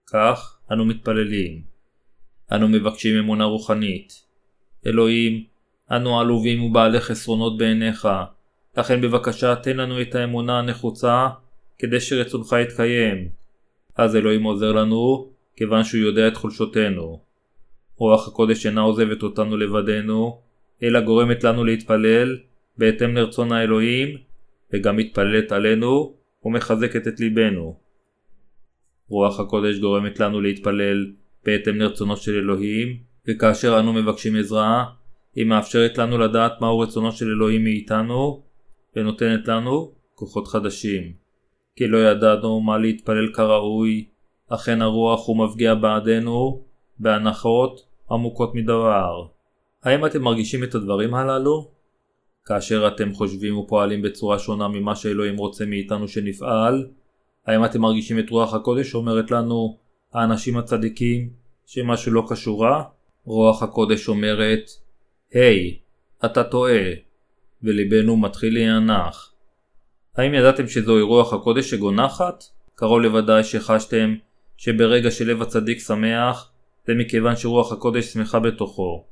כך 0.07 0.59
אנו 0.73 0.85
מתפללים. 0.85 1.63
אנו 2.53 2.69
מבקשים 2.69 3.19
אמונה 3.19 3.45
רוחנית. 3.45 4.13
אלוהים, 4.87 5.45
אנו 5.91 6.21
עלובים 6.21 6.63
ובעלי 6.63 7.01
חסרונות 7.01 7.59
בעיניך, 7.59 8.09
לכן 8.77 9.01
בבקשה 9.01 9.57
תן 9.57 9.77
לנו 9.77 10.01
את 10.01 10.15
האמונה 10.15 10.59
הנחוצה 10.59 11.29
כדי 11.79 12.01
שרצונך 12.01 12.57
יתקיים. 12.63 13.29
אז 13.97 14.17
אלוהים 14.17 14.43
עוזר 14.43 14.73
לנו, 14.73 15.31
כיוון 15.57 15.85
שהוא 15.85 16.01
יודע 16.01 16.29
את 16.29 16.37
חולשותינו. 16.37 17.21
רוח 17.97 18.29
הקודש 18.29 18.67
אינה 18.67 18.81
עוזבת 18.81 19.23
אותנו 19.23 19.57
לבדנו, 19.57 20.41
אלא 20.83 21.01
גורמת 21.01 21.45
לנו 21.45 21.65
להתפלל 21.65 22.39
בהתאם 22.79 23.17
לרצון 23.17 23.53
האלוהים, 23.53 24.17
וגם 24.73 24.97
מתפללת 24.97 25.53
עלינו 25.53 26.15
ומחזקת 26.45 27.09
את 27.09 27.21
ליבנו. 27.21 27.77
רוח 29.09 29.41
הקודש 29.41 29.79
גורמת 29.79 30.21
לנו 30.21 30.41
להתפלל 30.41 31.13
בהתאם 31.45 31.81
לרצונו 31.81 32.17
של 32.17 32.35
אלוהים, 32.35 32.97
וכאשר 33.29 33.81
אנו 33.81 33.93
מבקשים 33.93 34.37
עזרה, 34.37 34.85
היא 35.35 35.47
מאפשרת 35.47 35.99
לנו 35.99 36.19
לדעת 36.19 36.53
מהו 36.61 36.79
רצונו 36.79 37.13
של 37.13 37.27
אלוהים 37.27 37.65
מאיתנו, 37.65 38.43
ונותנת 38.97 39.49
לנו 39.49 39.93
כוחות 40.15 40.49
חדשים. 40.49 41.13
כי 41.77 41.87
לא 41.87 41.99
ידענו 41.99 42.61
מה 42.61 42.79
להתפלל 42.79 43.33
כראוי, 43.33 44.05
אכן 44.49 44.83
הרוח 44.83 45.29
הוא 45.29 45.47
מפגיע 45.47 45.75
בעדנו, 45.75 46.65
בהנחות 46.99 47.81
עמוקות 48.11 48.55
מדבר. 48.55 49.27
האם 49.83 50.07
אתם 50.07 50.23
מרגישים 50.23 50.65
את 50.65 50.75
הדברים 50.75 51.15
הללו? 51.15 51.71
כאשר 52.45 52.89
אתם 52.89 53.15
חושבים 53.15 53.59
ופועלים 53.59 54.03
בצורה 54.03 54.39
שונה 54.39 54.69
ממה 54.69 54.97
שאלוהים 54.97 55.37
רוצה 55.37 55.67
מאיתנו 55.67 56.09
שנפעל, 56.09 56.87
האם 57.47 57.65
אתם 57.65 57.81
מרגישים 57.81 58.19
את 58.19 58.31
רוח 58.31 58.55
הקודש 58.55 58.91
שאומרת 58.91 59.31
לנו, 59.31 59.79
האנשים 60.13 60.57
הצדיקים, 60.57 61.31
שמשהו 61.67 62.13
לא 62.13 62.25
קשורה? 62.29 62.85
רוח 63.25 63.63
הקודש 63.63 64.09
אומרת, 64.09 64.71
היי, 65.33 65.79
hey, 66.23 66.27
אתה 66.27 66.45
טועה, 66.45 66.83
וליבנו 67.65 68.17
מתחיל 68.17 68.55
להיאנח. 68.55 69.33
האם 70.17 70.35
ידעתם 70.35 70.69
שזוהי 70.69 71.03
רוח 71.03 71.33
הקודש 71.33 71.71
שגונחת? 71.71 72.45
קרוב 72.75 73.01
לוודאי 73.01 73.45
שחשתם 73.45 74.15
שברגע 74.57 75.11
שלב 75.11 75.43
הצדיק 75.43 75.79
שמח, 75.79 76.51
זה 76.87 76.95
מכיוון 76.95 77.37
שרוח 77.37 77.73
הקודש 77.73 78.05
שמחה 78.05 78.39
בתוכו. 78.41 79.05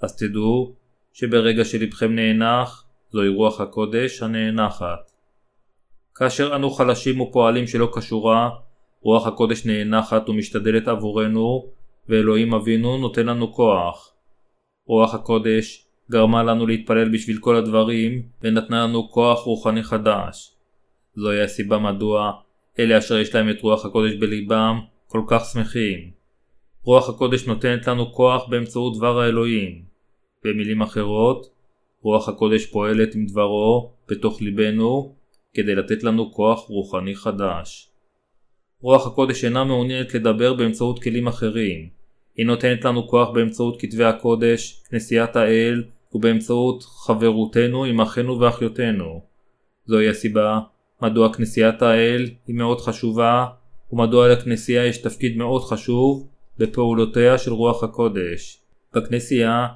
אז 0.00 0.16
תדעו 0.16 0.74
שברגע 1.12 1.64
שלבכם 1.64 2.14
נאנח, 2.14 2.84
זוהי 3.10 3.28
רוח 3.28 3.60
הקודש 3.60 4.22
הנאנחת. 4.22 5.10
כאשר 6.14 6.56
אנו 6.56 6.70
חלשים 6.70 7.20
ופועלים 7.20 7.66
שלא 7.66 7.88
קשורה, 7.92 8.50
רוח 9.02 9.26
הקודש 9.26 9.66
נאנחת 9.66 10.28
ומשתדלת 10.28 10.88
עבורנו, 10.88 11.66
ואלוהים 12.08 12.54
אבינו 12.54 12.98
נותן 12.98 13.26
לנו 13.26 13.52
כוח. 13.52 14.14
רוח 14.86 15.14
הקודש 15.14 15.86
גרמה 16.10 16.42
לנו 16.42 16.66
להתפלל 16.66 17.08
בשביל 17.08 17.38
כל 17.38 17.56
הדברים, 17.56 18.22
ונתנה 18.42 18.84
לנו 18.84 19.10
כוח 19.10 19.40
רוחני 19.40 19.82
חדש. 19.82 20.54
זוהי 21.14 21.42
הסיבה 21.42 21.78
מדוע 21.78 22.32
אלה 22.78 22.98
אשר 22.98 23.18
יש 23.18 23.34
להם 23.34 23.50
את 23.50 23.60
רוח 23.60 23.84
הקודש 23.84 24.14
בליבם, 24.14 24.80
כל 25.06 25.22
כך 25.26 25.44
שמחים. 25.52 26.10
רוח 26.82 27.08
הקודש 27.08 27.46
נותנת 27.46 27.86
לנו 27.86 28.12
כוח 28.12 28.48
באמצעות 28.48 28.96
דבר 28.96 29.20
האלוהים. 29.20 29.82
במילים 30.44 30.82
אחרות, 30.82 31.46
רוח 32.02 32.28
הקודש 32.28 32.66
פועלת 32.66 33.14
עם 33.14 33.26
דברו 33.26 33.92
בתוך 34.08 34.42
ליבנו 34.42 35.14
כדי 35.54 35.74
לתת 35.74 36.02
לנו 36.02 36.32
כוח 36.32 36.60
רוחני 36.68 37.14
חדש. 37.16 37.90
רוח 38.80 39.06
הקודש 39.06 39.44
אינה 39.44 39.64
מעוניינת 39.64 40.14
לדבר 40.14 40.54
באמצעות 40.54 41.02
כלים 41.02 41.26
אחרים. 41.26 41.88
היא 42.36 42.46
נותנת 42.46 42.84
לנו 42.84 43.08
כוח 43.08 43.30
באמצעות 43.30 43.80
כתבי 43.80 44.04
הקודש, 44.04 44.82
כנסיית 44.90 45.36
האל, 45.36 45.82
ובאמצעות 46.12 46.82
חברותנו 46.82 47.84
עם 47.84 48.00
אחינו 48.00 48.40
ואחיותינו. 48.40 49.20
זוהי 49.86 50.08
הסיבה 50.08 50.60
מדוע 51.02 51.34
כנסיית 51.34 51.82
האל 51.82 52.30
היא 52.46 52.56
מאוד 52.56 52.80
חשובה, 52.80 53.46
ומדוע 53.92 54.28
לכנסייה 54.28 54.86
יש 54.86 54.98
תפקיד 54.98 55.36
מאוד 55.36 55.62
חשוב 55.62 56.28
בפעולותיה 56.58 57.38
של 57.38 57.52
רוח 57.52 57.84
הקודש. 57.84 58.60
בכנסייה 58.94 59.66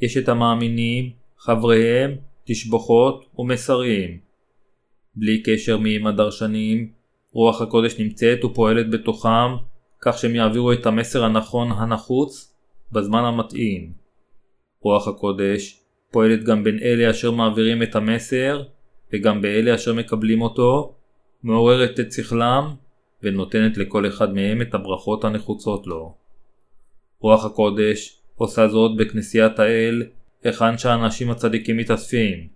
יש 0.00 0.16
את 0.16 0.28
המאמינים, 0.28 1.10
חבריהם, 1.38 2.16
תשבחות 2.44 3.24
ומסרים. 3.38 4.18
בלי 5.16 5.42
קשר 5.42 5.78
מי 5.78 5.96
הם 5.96 6.06
הדרשנים, 6.06 6.92
רוח 7.32 7.62
הקודש 7.62 8.00
נמצאת 8.00 8.44
ופועלת 8.44 8.90
בתוכם, 8.90 9.56
כך 10.00 10.18
שהם 10.18 10.34
יעבירו 10.34 10.72
את 10.72 10.86
המסר 10.86 11.24
הנכון 11.24 11.72
הנחוץ 11.72 12.54
בזמן 12.92 13.24
המתאים. 13.24 13.92
רוח 14.80 15.08
הקודש 15.08 15.83
פועלת 16.14 16.44
גם 16.44 16.64
בין 16.64 16.78
אלה 16.82 17.10
אשר 17.10 17.30
מעבירים 17.30 17.82
את 17.82 17.96
המסר, 17.96 18.62
וגם 19.12 19.42
באלה 19.42 19.74
אשר 19.74 19.94
מקבלים 19.94 20.42
אותו, 20.42 20.94
מעוררת 21.42 22.00
את 22.00 22.12
שכלם, 22.12 22.74
ונותנת 23.22 23.76
לכל 23.76 24.06
אחד 24.06 24.34
מהם 24.34 24.62
את 24.62 24.74
הברכות 24.74 25.24
הנחוצות 25.24 25.86
לו. 25.86 26.14
רוח 27.20 27.44
הקודש 27.44 28.20
עושה 28.34 28.68
זאת 28.68 28.96
בכנסיית 28.96 29.58
האל, 29.58 30.02
היכן 30.44 30.78
שהאנשים 30.78 31.30
הצדיקים 31.30 31.76
מתאספים. 31.76 32.48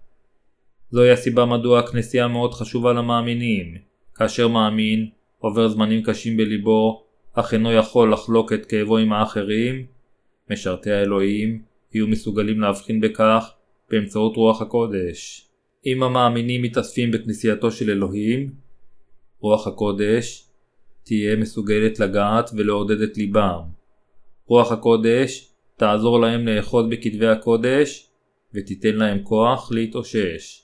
זוהי 0.91 1.11
הסיבה 1.11 1.45
מדוע 1.45 1.79
הכנסייה 1.79 2.29
מאוד 2.29 2.55
חשובה 2.55 2.93
למאמינים. 2.93 3.75
כאשר 4.15 4.49
מאמין 4.49 5.09
עובר 5.39 5.69
זמנים 5.69 6.03
קשים 6.03 6.37
בליבו, 6.37 7.05
אך 7.35 7.55
אינו 7.55 7.73
יכול 7.73 8.13
לחלוק 8.13 8.53
את 8.53 8.67
כאבו 8.67 8.99
עם 8.99 9.13
האחרים, 9.13 9.87
משרתי 10.51 10.91
האלוהים 10.91 11.68
יהיו 11.95 12.07
מסוגלים 12.07 12.61
להבחין 12.61 13.01
בכך 13.01 13.53
באמצעות 13.91 14.37
רוח 14.37 14.63
הקודש. 14.63 15.49
אם 15.87 16.03
המאמינים 16.03 16.63
מתאספים 16.63 17.11
בכנסייתו 17.11 17.71
של 17.71 17.91
אלוהים, 17.91 18.53
רוח 19.41 19.67
הקודש 19.67 20.45
תהיה 21.05 21.37
מסוגלת 21.37 22.01
לגעת 22.01 22.51
ולעודד 22.57 23.01
את 23.01 23.17
ליבם. 23.17 23.61
רוח 24.47 24.73
הקודש 24.73 25.53
תעזור 25.77 26.21
להם 26.21 26.47
לאחוז 26.49 26.87
בכתבי 26.91 27.27
הקודש 27.27 28.11
ותיתן 28.55 28.95
להם 28.95 29.23
כוח 29.23 29.73
להתאושש. 29.73 30.63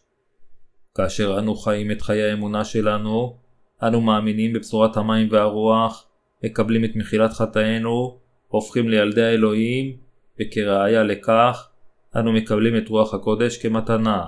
כאשר 0.95 1.39
אנו 1.39 1.55
חיים 1.55 1.91
את 1.91 2.03
חיי 2.03 2.23
האמונה 2.23 2.65
שלנו, 2.65 3.37
אנו 3.83 4.01
מאמינים 4.01 4.53
בבשורת 4.53 4.97
המים 4.97 5.29
והרוח 5.31 6.09
מקבלים 6.45 6.85
את 6.85 6.97
מחילת 6.97 7.33
חטאינו, 7.33 8.19
הופכים 8.49 8.89
לילדי 8.89 9.23
האלוהים, 9.23 9.97
וכראיה 10.41 11.03
לכך, 11.03 11.69
אנו 12.17 12.33
מקבלים 12.33 12.77
את 12.77 12.89
רוח 12.89 13.15
הקודש 13.15 13.59
כמתנה. 13.59 14.25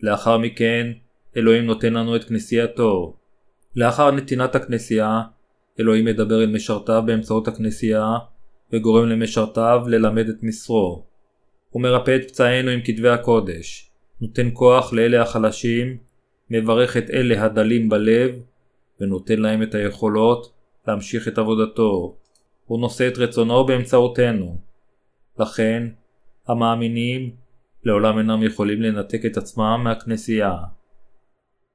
לאחר 0.00 0.38
מכן, 0.38 0.92
אלוהים 1.36 1.66
נותן 1.66 1.92
לנו 1.94 2.16
את 2.16 2.24
כנסייתו. 2.24 3.16
לאחר 3.76 4.10
נתינת 4.10 4.54
הכנסייה, 4.54 5.22
אלוהים 5.80 6.04
מדבר 6.04 6.42
אל 6.42 6.50
משרתיו 6.50 7.02
באמצעות 7.06 7.48
הכנסייה, 7.48 8.14
וגורם 8.72 9.08
למשרתיו 9.08 9.82
ללמד 9.86 10.28
את 10.28 10.42
מסרו. 10.42 11.04
הוא 11.70 11.82
מרפא 11.82 12.16
את 12.16 12.28
פצעינו 12.28 12.70
עם 12.70 12.80
כתבי 12.84 13.08
הקודש, 13.08 13.90
נותן 14.20 14.48
כוח 14.52 14.92
לאלה 14.92 15.22
החלשים, 15.22 15.96
מברך 16.50 16.96
את 16.96 17.10
אלה 17.10 17.44
הדלים 17.44 17.88
בלב, 17.88 18.34
ונותן 19.00 19.38
להם 19.38 19.62
את 19.62 19.74
היכולות 19.74 20.52
להמשיך 20.88 21.28
את 21.28 21.38
עבודתו. 21.38 22.16
הוא 22.64 22.80
נושא 22.80 23.08
את 23.08 23.18
רצונו 23.18 23.66
באמצעותנו. 23.66 24.65
לכן, 25.38 25.88
המאמינים 26.48 27.30
לעולם 27.84 28.18
אינם 28.18 28.42
יכולים 28.42 28.82
לנתק 28.82 29.26
את 29.26 29.36
עצמם 29.36 29.80
מהכנסייה. 29.84 30.56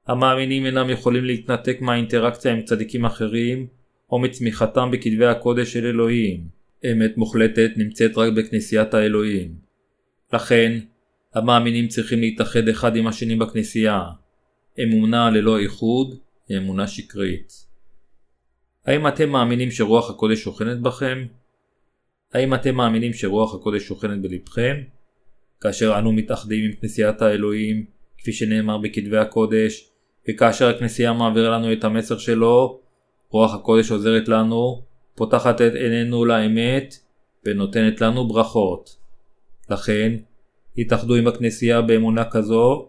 המאמינים 0.06 0.66
אינם 0.66 0.90
יכולים 0.90 1.24
להתנתק 1.24 1.78
מהאינטראקציה 1.80 2.52
עם 2.52 2.62
צדיקים 2.62 3.04
אחרים, 3.04 3.66
או 4.12 4.18
מצמיחתם 4.18 4.90
בכתבי 4.90 5.26
הקודש 5.26 5.72
של 5.72 5.86
אלוהים. 5.86 6.48
אמת 6.92 7.16
מוחלטת 7.16 7.70
נמצאת 7.76 8.18
רק 8.18 8.32
בכנסיית 8.32 8.94
האלוהים. 8.94 9.54
לכן, 10.32 10.78
המאמינים 11.34 11.88
צריכים 11.88 12.20
להתאחד 12.20 12.68
אחד 12.68 12.96
עם 12.96 13.06
השני 13.06 13.36
בכנסייה. 13.36 14.02
אמונה 14.82 15.30
ללא 15.30 15.58
איחוד 15.58 16.18
היא 16.48 16.58
אמונה 16.58 16.86
שקרית. 16.86 17.52
האם 18.86 19.08
אתם 19.08 19.30
מאמינים 19.30 19.70
שרוח 19.70 20.10
הקודש 20.10 20.42
שוכנת 20.42 20.80
בכם? 20.80 21.26
האם 22.32 22.54
אתם 22.54 22.74
מאמינים 22.74 23.12
שרוח 23.12 23.54
הקודש 23.54 23.82
שוכנת 23.82 24.22
בלבכם? 24.22 24.76
כאשר 25.60 25.98
אנו 25.98 26.12
מתאחדים 26.12 26.64
עם 26.64 26.72
כנסיית 26.72 27.22
האלוהים, 27.22 27.84
כפי 28.18 28.32
שנאמר 28.32 28.78
בכתבי 28.78 29.18
הקודש, 29.18 29.90
וכאשר 30.28 30.68
הכנסייה 30.68 31.12
מעבירה 31.12 31.58
לנו 31.58 31.72
את 31.72 31.84
המסר 31.84 32.18
שלו, 32.18 32.80
רוח 33.30 33.54
הקודש 33.54 33.90
עוזרת 33.90 34.28
לנו, 34.28 34.82
פותחת 35.14 35.60
את 35.60 35.74
עינינו 35.74 36.24
לאמת, 36.24 36.94
ונותנת 37.46 38.00
לנו 38.00 38.28
ברכות. 38.28 38.96
לכן, 39.70 40.12
התאחדו 40.78 41.14
עם 41.14 41.26
הכנסייה 41.26 41.82
באמונה 41.82 42.24
כזו, 42.24 42.88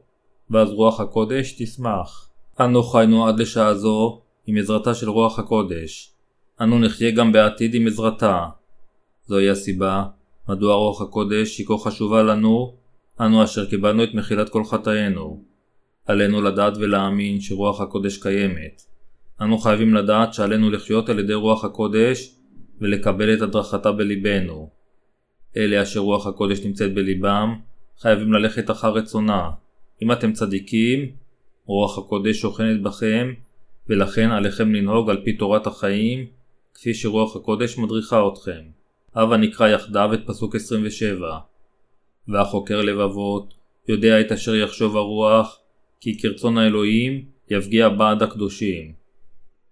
ואז 0.49 0.69
רוח 0.69 0.99
הקודש 0.99 1.55
תשמח. 1.57 2.29
אנו 2.61 2.83
חיינו 2.83 3.27
עד 3.27 3.39
לשעה 3.39 3.73
זו 3.73 4.21
עם 4.47 4.57
עזרתה 4.57 4.93
של 4.93 5.09
רוח 5.09 5.39
הקודש. 5.39 6.13
אנו 6.61 6.79
נחיה 6.79 7.11
גם 7.11 7.31
בעתיד 7.31 7.75
עם 7.75 7.87
עזרתה. 7.87 8.45
זוהי 9.25 9.49
הסיבה 9.49 10.03
מדוע 10.49 10.75
רוח 10.75 11.01
הקודש 11.01 11.57
היא 11.57 11.67
כה 11.67 11.77
חשובה 11.77 12.23
לנו, 12.23 12.75
אנו 13.21 13.43
אשר 13.43 13.65
קיבלנו 13.65 14.03
את 14.03 14.13
מחילת 14.13 14.49
כל 14.49 14.63
חטאינו. 14.63 15.43
עלינו 16.05 16.41
לדעת 16.41 16.73
ולהאמין 16.77 17.41
שרוח 17.41 17.81
הקודש 17.81 18.17
קיימת. 18.17 18.81
אנו 19.41 19.57
חייבים 19.57 19.93
לדעת 19.93 20.33
שעלינו 20.33 20.71
לחיות 20.71 21.09
על 21.09 21.19
ידי 21.19 21.33
רוח 21.33 21.65
הקודש 21.65 22.35
ולקבל 22.81 23.33
את 23.33 23.41
הדרכתה 23.41 23.91
בליבנו. 23.91 24.69
אלה 25.57 25.83
אשר 25.83 25.99
רוח 25.99 26.27
הקודש 26.27 26.59
נמצאת 26.65 26.93
בליבם, 26.93 27.59
חייבים 27.99 28.33
ללכת 28.33 28.71
אחר 28.71 28.93
רצונה. 28.93 29.49
אם 30.01 30.11
אתם 30.11 30.33
צדיקים, 30.33 31.11
רוח 31.65 31.97
הקודש 31.97 32.37
שוכנת 32.37 32.81
בכם, 32.81 33.33
ולכן 33.89 34.31
עליכם 34.31 34.73
לנהוג 34.73 35.09
על 35.09 35.21
פי 35.25 35.33
תורת 35.33 35.67
החיים, 35.67 36.25
כפי 36.73 36.93
שרוח 36.93 37.35
הקודש 37.35 37.77
מדריכה 37.77 38.27
אתכם. 38.27 38.82
הבה 39.15 39.37
נקרא 39.37 39.67
יחדיו 39.67 40.13
את 40.13 40.19
פסוק 40.25 40.55
27. 40.55 41.37
והחוקר 42.27 42.81
לבבות, 42.81 43.53
יודע 43.87 44.21
את 44.21 44.31
אשר 44.31 44.55
יחשוב 44.55 44.97
הרוח, 44.97 45.59
כי 45.99 46.19
כרצון 46.19 46.57
האלוהים 46.57 47.25
יפגיע 47.49 47.89
בעד 47.89 48.23
הקדושים. 48.23 48.93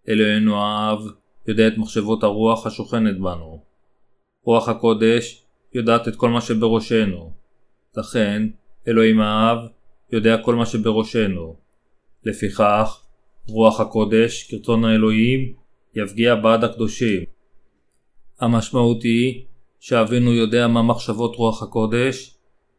אלוהינו 0.10 0.62
האב 0.62 1.00
יודע 1.48 1.68
את 1.68 1.78
מחשבות 1.78 2.24
הרוח 2.24 2.68
השוכנת 2.68 3.20
בנו. 3.20 3.64
רוח 4.44 4.70
הקודש 4.70 5.44
יודעת 5.74 6.08
את 6.08 6.16
כל 6.16 6.30
מה 6.30 6.42
שבראשנו. 6.42 7.34
לכן, 7.98 8.48
אלוהים 8.88 9.22
האב 9.22 9.58
יודע 10.12 10.38
כל 10.38 10.56
מה 10.56 10.66
שבראשנו. 10.66 11.56
לפיכך, 12.26 13.02
רוח 13.48 13.80
הקודש, 13.80 14.52
כרצון 14.52 14.86
האלוהים, 14.86 15.54
יפגיע 15.96 16.36
בעד 16.36 16.64
הקדושים. 16.64 17.24
המשמעות 18.42 19.04
היא 19.04 19.44
שאבינו 19.80 20.34
יודע 20.34 20.68
מה 20.68 20.82
מחשבות 20.82 21.36
רוח 21.36 21.64
הקודש, 21.64 22.36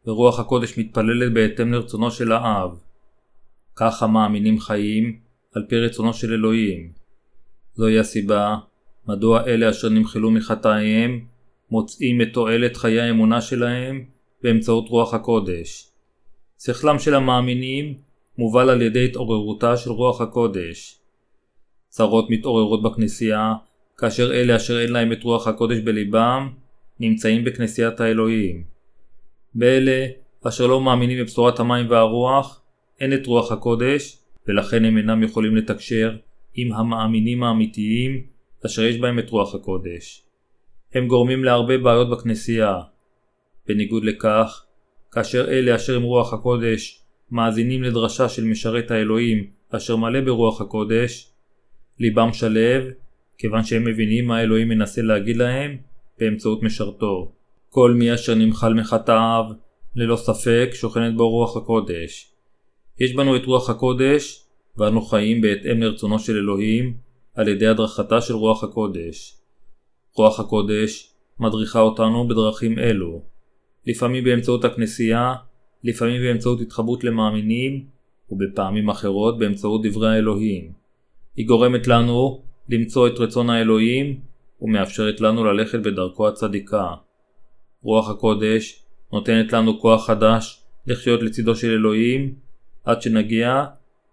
ורוח 0.07 0.39
הקודש 0.39 0.77
מתפללת 0.77 1.33
בהתאם 1.33 1.73
לרצונו 1.73 2.11
של 2.11 2.31
האב. 2.31 2.77
כך 3.75 4.03
המאמינים 4.03 4.59
חיים 4.59 5.19
על 5.55 5.65
פי 5.69 5.79
רצונו 5.79 6.13
של 6.13 6.33
אלוהים. 6.33 6.91
זוהי 7.75 7.99
הסיבה 7.99 8.55
מדוע 9.07 9.45
אלה 9.45 9.69
אשר 9.69 9.89
נמחלו 9.89 10.31
מחטאיהם 10.31 11.25
מוצאים 11.71 12.21
את 12.21 12.27
תועלת 12.33 12.77
חיי 12.77 13.01
האמונה 13.01 13.41
שלהם 13.41 14.05
באמצעות 14.43 14.89
רוח 14.89 15.13
הקודש. 15.13 15.89
שכלם 16.59 16.99
של 16.99 17.15
המאמינים 17.15 17.93
מובל 18.37 18.69
על 18.69 18.81
ידי 18.81 19.05
התעוררותה 19.05 19.77
של 19.77 19.89
רוח 19.89 20.21
הקודש. 20.21 20.99
צרות 21.89 22.29
מתעוררות 22.29 22.83
בכנסייה 22.83 23.53
כאשר 23.97 24.33
אלה 24.33 24.55
אשר 24.55 24.81
אין 24.81 24.91
להם 24.91 25.11
את 25.11 25.23
רוח 25.23 25.47
הקודש 25.47 25.79
בליבם 25.79 26.49
נמצאים 26.99 27.43
בכנסיית 27.43 27.99
האלוהים. 27.99 28.63
באלה 29.55 30.07
אשר 30.47 30.67
לא 30.67 30.81
מאמינים 30.81 31.19
בבשורת 31.19 31.59
המים 31.59 31.89
והרוח 31.89 32.61
אין 32.99 33.13
את 33.13 33.25
רוח 33.25 33.51
הקודש 33.51 34.17
ולכן 34.47 34.85
הם 34.85 34.97
אינם 34.97 35.23
יכולים 35.23 35.55
לתקשר 35.55 36.17
עם 36.53 36.73
המאמינים 36.73 37.43
האמיתיים 37.43 38.23
אשר 38.65 38.83
יש 38.83 38.97
בהם 38.97 39.19
את 39.19 39.29
רוח 39.29 39.55
הקודש. 39.55 40.23
הם 40.93 41.07
גורמים 41.07 41.43
להרבה 41.43 41.77
בעיות 41.77 42.09
בכנסייה. 42.09 42.79
בניגוד 43.67 44.03
לכך, 44.03 44.65
כאשר 45.11 45.49
אלה 45.49 45.75
אשר 45.75 45.95
עם 45.95 46.03
רוח 46.03 46.33
הקודש 46.33 47.01
מאזינים 47.31 47.83
לדרשה 47.83 48.29
של 48.29 48.43
משרת 48.43 48.91
האלוהים 48.91 49.47
אשר 49.69 49.95
מלא 49.95 50.21
ברוח 50.21 50.61
הקודש, 50.61 51.29
ליבם 51.99 52.33
שלב, 52.33 52.83
כיוון 53.37 53.63
שהם 53.63 53.85
מבינים 53.85 54.27
מה 54.27 54.41
אלוהים 54.41 54.67
מנסה 54.67 55.01
להגיד 55.01 55.37
להם 55.37 55.77
באמצעות 56.19 56.63
משרתו. 56.63 57.31
כל 57.69 57.93
מי 57.93 58.13
אשר 58.13 58.35
נמחל 58.35 58.73
מחטאיו, 58.73 59.45
ללא 59.95 60.15
ספק 60.15 60.69
שוכנת 60.73 61.15
בו 61.15 61.29
רוח 61.29 61.57
הקודש. 61.57 62.33
יש 62.99 63.15
בנו 63.15 63.35
את 63.35 63.45
רוח 63.45 63.69
הקודש, 63.69 64.45
ואנו 64.77 65.01
חיים 65.01 65.41
בהתאם 65.41 65.81
לרצונו 65.81 66.19
של 66.19 66.37
אלוהים, 66.37 66.93
על 67.35 67.47
ידי 67.47 67.67
הדרכתה 67.67 68.21
של 68.21 68.33
רוח 68.33 68.63
הקודש. 68.63 69.37
רוח 70.15 70.39
הקודש 70.39 71.13
מדריכה 71.39 71.79
אותנו 71.79 72.27
בדרכים 72.27 72.79
אלו, 72.79 73.21
לפעמים 73.87 74.23
באמצעות 74.23 74.65
הכנסייה, 74.65 75.33
לפעמים 75.83 76.21
באמצעות 76.21 76.61
התחברות 76.61 77.03
למאמינים, 77.03 77.85
ובפעמים 78.29 78.89
אחרות 78.89 79.39
באמצעות 79.39 79.81
דברי 79.85 80.15
האלוהים. 80.15 80.71
היא 81.35 81.47
גורמת 81.47 81.87
לנו 81.87 82.43
למצוא 82.69 83.07
את 83.07 83.19
רצון 83.19 83.49
האלוהים, 83.49 84.19
ומאפשרת 84.61 85.21
לנו 85.21 85.43
ללכת 85.43 85.79
בדרכו 85.79 86.27
הצדיקה. 86.27 86.87
רוח 87.83 88.09
הקודש 88.09 88.83
נותנת 89.13 89.53
לנו 89.53 89.79
כוח 89.79 90.07
חדש 90.07 90.63
לחיות 90.87 91.21
לצידו 91.21 91.55
של 91.55 91.69
אלוהים, 91.69 92.35
עד 92.83 93.01
שנגיע 93.01 93.65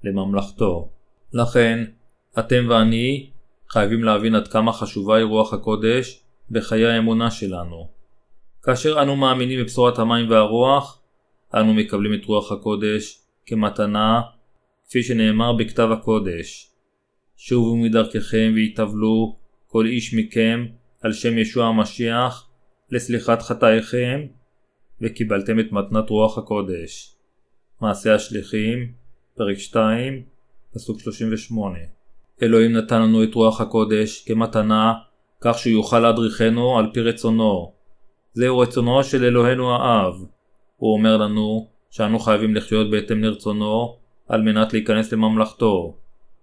לממלכתו. 0.04 0.88
לכן, 1.32 1.84
אתם 2.38 2.66
ואני 2.68 3.30
חייבים 3.70 4.04
להבין 4.04 4.34
עד 4.34 4.48
כמה 4.48 4.72
חשובה 4.72 5.16
היא 5.16 5.24
רוח 5.24 5.54
הקודש 5.54 6.20
בחיי 6.50 6.86
האמונה 6.86 7.30
שלנו. 7.30 7.88
כאשר 8.62 9.02
אנו 9.02 9.16
מאמינים 9.16 9.60
בבשורת 9.60 9.98
המים 9.98 10.30
והרוח, 10.30 11.00
אנו 11.54 11.74
מקבלים 11.74 12.14
את 12.14 12.24
רוח 12.24 12.52
הקודש 12.52 13.22
כמתנה, 13.46 14.20
כפי 14.88 15.02
שנאמר 15.02 15.52
בכתב 15.52 15.88
הקודש. 15.92 16.69
שובו 17.42 17.76
מדרככם 17.76 18.52
והתאבלו 18.54 19.36
כל 19.66 19.86
איש 19.86 20.14
מכם 20.14 20.66
על 21.02 21.12
שם 21.12 21.38
ישוע 21.38 21.66
המשיח 21.66 22.48
לסליחת 22.90 23.42
חטאיכם, 23.42 24.20
וקיבלתם 25.00 25.60
את 25.60 25.72
מתנת 25.72 26.10
רוח 26.10 26.38
הקודש. 26.38 27.16
מעשה 27.80 28.14
השליחים, 28.14 28.92
פרק 29.36 29.58
2, 29.58 30.22
פסוק 30.74 31.00
38. 31.00 31.78
אלוהים 32.42 32.72
נתן 32.72 33.02
לנו 33.02 33.24
את 33.24 33.34
רוח 33.34 33.60
הקודש 33.60 34.24
כמתנה, 34.26 34.94
כך 35.40 35.58
שהוא 35.58 35.72
יוכל 35.72 36.00
להדריכנו 36.00 36.78
על 36.78 36.90
פי 36.94 37.00
רצונו. 37.00 37.72
זהו 38.32 38.58
רצונו 38.58 39.04
של 39.04 39.24
אלוהינו 39.24 39.74
האב. 39.74 40.14
הוא 40.76 40.92
אומר 40.92 41.16
לנו 41.16 41.68
שאנו 41.90 42.18
חייבים 42.18 42.54
לחיות 42.54 42.90
בהתאם 42.90 43.24
לרצונו, 43.24 43.96
על 44.28 44.42
מנת 44.42 44.72
להיכנס 44.72 45.12
לממלכתו. 45.12 45.96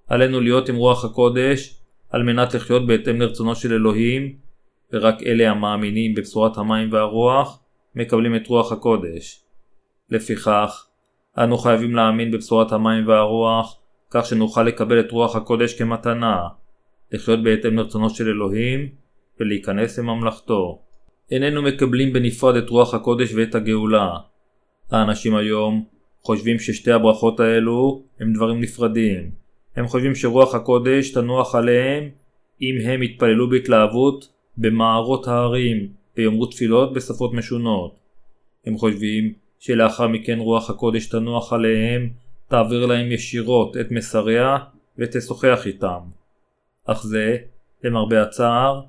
עלינו 0.08 0.41
להיות 0.41 0.70
עם 0.70 0.76
רוח 0.76 1.05
הקודש, 1.05 1.82
על 2.10 2.24
מנת 2.24 2.53
לחיות 2.53 2.88
בהתאם 2.88 3.22
לרצונו 3.22 3.55
של 3.55 3.74
אלוהים, 3.74 4.36
ורק 4.93 5.24
אלה 5.24 5.51
המאמינים 5.51 6.16
בבשורת 6.16 6.58
המים 6.58 6.93
והרוח 6.93 7.60
מקבלים 7.95 8.36
את 8.36 8.47
רוח 8.47 8.72
הקודש. 8.72 9.43
לפיכך, 10.10 10.88
אנו 11.38 11.58
חייבים 11.58 11.95
להאמין 11.95 12.32
בבשורת 12.32 12.72
המים 12.72 13.08
והרוח, 13.08 13.78
כך 14.10 14.26
שנוכל 14.26 14.64
לקבל 14.64 14.99
את 14.99 15.12
רוח 15.12 15.36
הקודש 15.36 15.74
כמתנה, 15.74 16.47
לחיות 17.12 17.43
בהתאם 17.43 17.78
לרצונו 17.78 18.10
של 18.10 18.28
אלוהים, 18.28 18.89
ולהיכנס 19.39 19.99
לממלכתו. 19.99 20.82
איננו 21.32 21.62
מקבלים 21.62 22.14
בנפרד 22.14 22.55
את 22.55 22.70
רוח 22.70 22.93
הקודש 22.93 23.34
ואת 23.34 23.55
הגאולה. 23.55 24.10
האנשים 24.91 25.36
היום 25.36 25.86
חושבים 26.22 26.60
ששתי 26.60 26.91
הברכות 26.91 27.39
האלו 27.39 28.03
הם 28.20 28.34
דברים 28.34 28.62
נפרדים. 28.62 29.46
הם 29.78 29.88
חושבים 29.88 30.15
שרוח 30.15 30.55
הקודש 30.55 31.11
תנוח 31.11 31.55
עליהם 31.55 32.09
אם 32.61 32.75
הם 32.86 33.03
יתפללו 33.03 33.49
בהתלהבות 33.49 34.30
במערות 34.57 35.28
ההרים 35.28 35.88
ויאמרו 36.17 36.45
תפילות 36.45 36.93
בשפות 36.93 37.34
משונות. 37.34 37.95
הם 38.65 38.78
חושבים 38.78 39.34
שלאחר 39.59 40.07
מכן 40.07 40.39
רוח 40.39 40.69
הקודש 40.69 41.07
תנוח 41.07 41.53
עליהם, 41.53 42.09
תעביר 42.47 42.86
להם 42.86 43.11
ישירות 43.11 43.78
את 43.78 43.91
מסריה 43.91 44.57
ותשוחח 44.97 45.61
איתם. 45.65 45.99
אך 46.86 47.03
זה, 47.03 47.38
למרבה 47.84 48.21
הצער, 48.21 48.82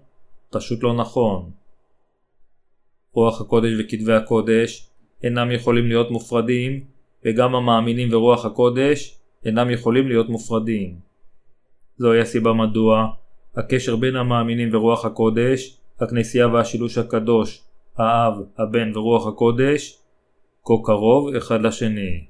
פשוט 0.50 0.82
לא 0.82 0.94
נכון. 0.94 1.50
רוח 3.12 3.40
הקודש 3.40 3.72
וכתבי 3.78 4.12
הקודש 4.12 4.88
אינם 5.22 5.50
יכולים 5.50 5.88
להיות 5.88 6.10
מופרדים, 6.10 6.84
וגם 7.24 7.54
המאמינים 7.54 8.08
ורוח 8.12 8.44
הקודש 8.44 9.17
אינם 9.44 9.70
יכולים 9.70 10.08
להיות 10.08 10.28
מופרדים. 10.28 10.94
זוהי 11.98 12.20
הסיבה 12.20 12.52
מדוע 12.52 13.06
הקשר 13.56 13.96
בין 13.96 14.16
המאמינים 14.16 14.74
ורוח 14.74 15.04
הקודש, 15.04 15.78
הכנסייה 16.00 16.48
והשילוש 16.48 16.98
הקדוש, 16.98 17.62
האב, 17.96 18.34
הבן 18.58 18.96
ורוח 18.96 19.26
הקודש, 19.26 19.98
כה 20.64 20.74
קרוב 20.84 21.34
אחד 21.34 21.62
לשני. 21.62 22.24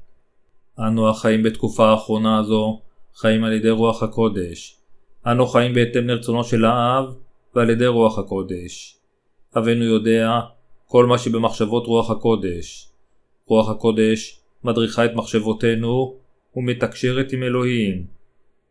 אנו 0.79 1.09
החיים 1.09 1.43
בתקופה 1.43 1.89
האחרונה 1.89 2.39
הזו 2.39 2.81
חיים 3.15 3.45
על 3.45 3.53
ידי 3.53 3.71
רוח 3.71 4.03
הקודש. 4.03 4.77
אנו 5.27 5.47
חיים 5.47 5.75
בהתאם 5.75 6.09
לרצונו 6.09 6.45
של 6.45 6.65
האב 6.65 7.15
ועל 7.55 7.71
ידי 7.71 7.87
רוח 7.87 8.19
הקודש. 8.19 8.99
אבינו 9.57 9.85
יודע 9.85 10.41
כל 10.87 11.07
מה 11.07 11.19
שבמחשבות 11.19 11.87
רוח 11.87 12.11
הקודש. 12.11 12.89
רוח 13.47 13.69
הקודש 13.69 14.41
מדריכה 14.65 15.05
את 15.05 15.15
מחשבותינו 15.15 16.15
ומתקשרת 16.59 17.33
עם 17.33 17.43
אלוהים. 17.43 18.07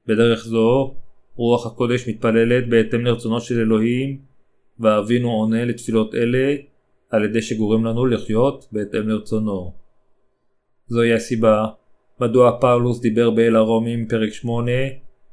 בדרך 0.08 0.46
זו, 0.46 0.96
רוח 1.36 1.66
הקודש 1.66 2.10
מתפללת 2.10 2.70
בהתאם 2.70 3.06
לרצונו 3.06 3.42
של 3.42 3.60
אלוהים, 3.60 4.18
ואבינו 4.80 5.32
עונה 5.32 5.66
לתפילות 5.66 6.16
אלה 6.16 6.56
על 7.10 7.26
ידי 7.26 7.42
שגורם 7.42 7.86
לנו 7.86 8.06
לחיות 8.06 8.68
בהתאם 8.72 9.10
לרצונו. 9.10 9.74
זוהי 10.88 11.14
הסיבה 11.14 11.66
מדוע 12.22 12.58
פאולוס 12.62 13.02
דיבר 13.02 13.30
באל 13.30 13.56
הרומים 13.56 14.08
פרק 14.08 14.34
8 14.34 14.72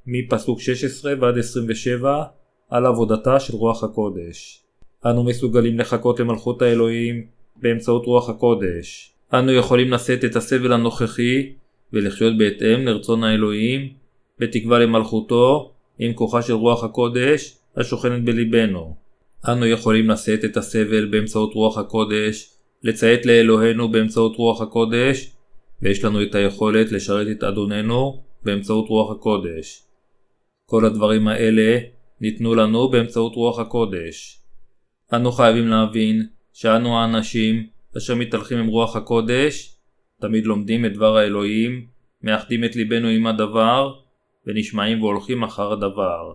מפסוק 0.06 0.60
16 0.60 1.14
ועד 1.20 1.38
27 1.38 2.22
על 2.70 2.86
עבודתה 2.86 3.40
של 3.40 3.56
רוח 3.56 3.84
הקודש. 3.84 4.64
אנו 5.06 5.24
מסוגלים 5.24 5.78
לחכות 5.78 6.20
למלכות 6.20 6.62
האלוהים 6.62 7.26
באמצעות 7.56 8.06
רוח 8.06 8.28
הקודש. 8.28 9.14
אנו 9.34 9.52
יכולים 9.52 9.90
לשאת 9.90 10.24
את 10.24 10.36
הסבל 10.36 10.72
הנוכחי 10.72 11.52
ולחיות 11.94 12.38
בהתאם 12.38 12.86
לרצון 12.86 13.24
האלוהים, 13.24 13.88
בתקווה 14.38 14.78
למלכותו, 14.78 15.72
עם 15.98 16.12
כוחה 16.12 16.42
של 16.42 16.52
רוח 16.52 16.84
הקודש 16.84 17.56
השוכנת 17.76 18.24
בליבנו. 18.24 18.96
אנו 19.48 19.66
יכולים 19.66 20.10
לשאת 20.10 20.44
את 20.44 20.56
הסבל 20.56 21.04
באמצעות 21.04 21.54
רוח 21.54 21.78
הקודש, 21.78 22.50
לציית 22.82 23.26
לאלוהינו 23.26 23.88
באמצעות 23.88 24.36
רוח 24.36 24.60
הקודש, 24.60 25.30
ויש 25.82 26.04
לנו 26.04 26.22
את 26.22 26.34
היכולת 26.34 26.92
לשרת 26.92 27.26
את 27.30 27.42
אדוננו 27.42 28.22
באמצעות 28.42 28.88
רוח 28.88 29.10
הקודש. 29.10 29.82
כל 30.66 30.84
הדברים 30.84 31.28
האלה 31.28 31.78
ניתנו 32.20 32.54
לנו 32.54 32.88
באמצעות 32.88 33.34
רוח 33.34 33.58
הקודש. 33.58 34.40
אנו 35.12 35.32
חייבים 35.32 35.68
להבין 35.68 36.26
שאנו 36.52 36.98
האנשים 36.98 37.66
אשר 37.96 38.14
מתהלכים 38.14 38.58
עם 38.58 38.66
רוח 38.66 38.96
הקודש, 38.96 39.73
תמיד 40.24 40.46
לומדים 40.46 40.84
את 40.84 40.92
דבר 40.92 41.16
האלוהים, 41.16 41.86
מאחדים 42.22 42.64
את 42.64 42.76
ליבנו 42.76 43.08
עם 43.08 43.26
הדבר, 43.26 43.94
ונשמעים 44.46 45.02
והולכים 45.02 45.42
אחר 45.44 45.72
הדבר. 45.72 46.32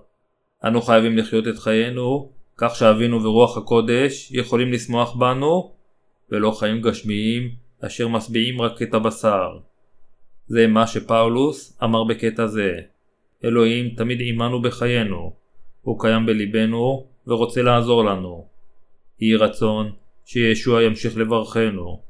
אנו 0.63 0.81
חייבים 0.81 1.17
לחיות 1.17 1.47
את 1.47 1.57
חיינו, 1.57 2.31
כך 2.57 2.75
שאבינו 2.75 3.23
ורוח 3.23 3.57
הקודש 3.57 4.31
יכולים 4.31 4.71
לשמוח 4.71 5.15
בנו, 5.15 5.73
ולא 6.31 6.51
חיים 6.51 6.81
גשמיים 6.81 7.51
אשר 7.85 8.07
משביעים 8.07 8.61
רק 8.61 8.81
את 8.81 8.93
הבשר. 8.93 9.49
זה 10.47 10.67
מה 10.67 10.87
שפאולוס 10.87 11.79
אמר 11.83 12.03
בקטע 12.03 12.47
זה. 12.47 12.79
אלוהים 13.43 13.89
תמיד 13.89 14.17
עמנו 14.21 14.61
בחיינו, 14.61 15.33
הוא 15.81 15.99
קיים 15.99 16.25
בליבנו 16.25 17.07
ורוצה 17.27 17.61
לעזור 17.61 18.05
לנו. 18.05 18.47
יהי 19.19 19.35
רצון 19.35 19.91
שישוע 20.25 20.83
ימשיך 20.83 21.17
לברכנו. 21.17 22.08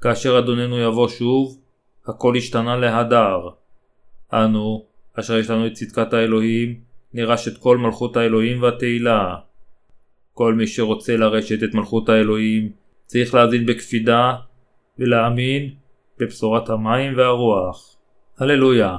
כאשר 0.00 0.38
אדוננו 0.38 0.78
יבוא 0.78 1.08
שוב, 1.08 1.60
הכל 2.06 2.36
השתנה 2.36 2.76
להדר. 2.76 3.48
אנו, 4.32 4.84
אשר 5.14 5.38
יש 5.38 5.50
לנו 5.50 5.66
את 5.66 5.72
צדקת 5.72 6.12
האלוהים, 6.12 6.80
נירש 7.14 7.48
את 7.48 7.58
כל 7.58 7.78
מלכות 7.78 8.16
האלוהים 8.16 8.62
והתהילה. 8.62 9.36
כל 10.34 10.54
מי 10.54 10.66
שרוצה 10.66 11.16
לרשת 11.16 11.62
את 11.62 11.74
מלכות 11.74 12.08
האלוהים, 12.08 12.72
צריך 13.06 13.34
להאזין 13.34 13.66
בקפידה 13.66 14.32
ולהאמין 14.98 15.74
בבשורת 16.18 16.70
המים 16.70 17.16
והרוח. 17.16 17.96
הללויה. 18.38 18.96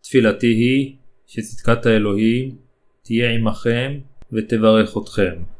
תפילתי 0.00 0.46
היא 0.46 0.96
שצדקת 1.26 1.86
האלוהים 1.86 2.56
תהיה 3.02 3.30
עמכם 3.30 3.98
ותברך 4.32 4.96
אתכם. 5.02 5.57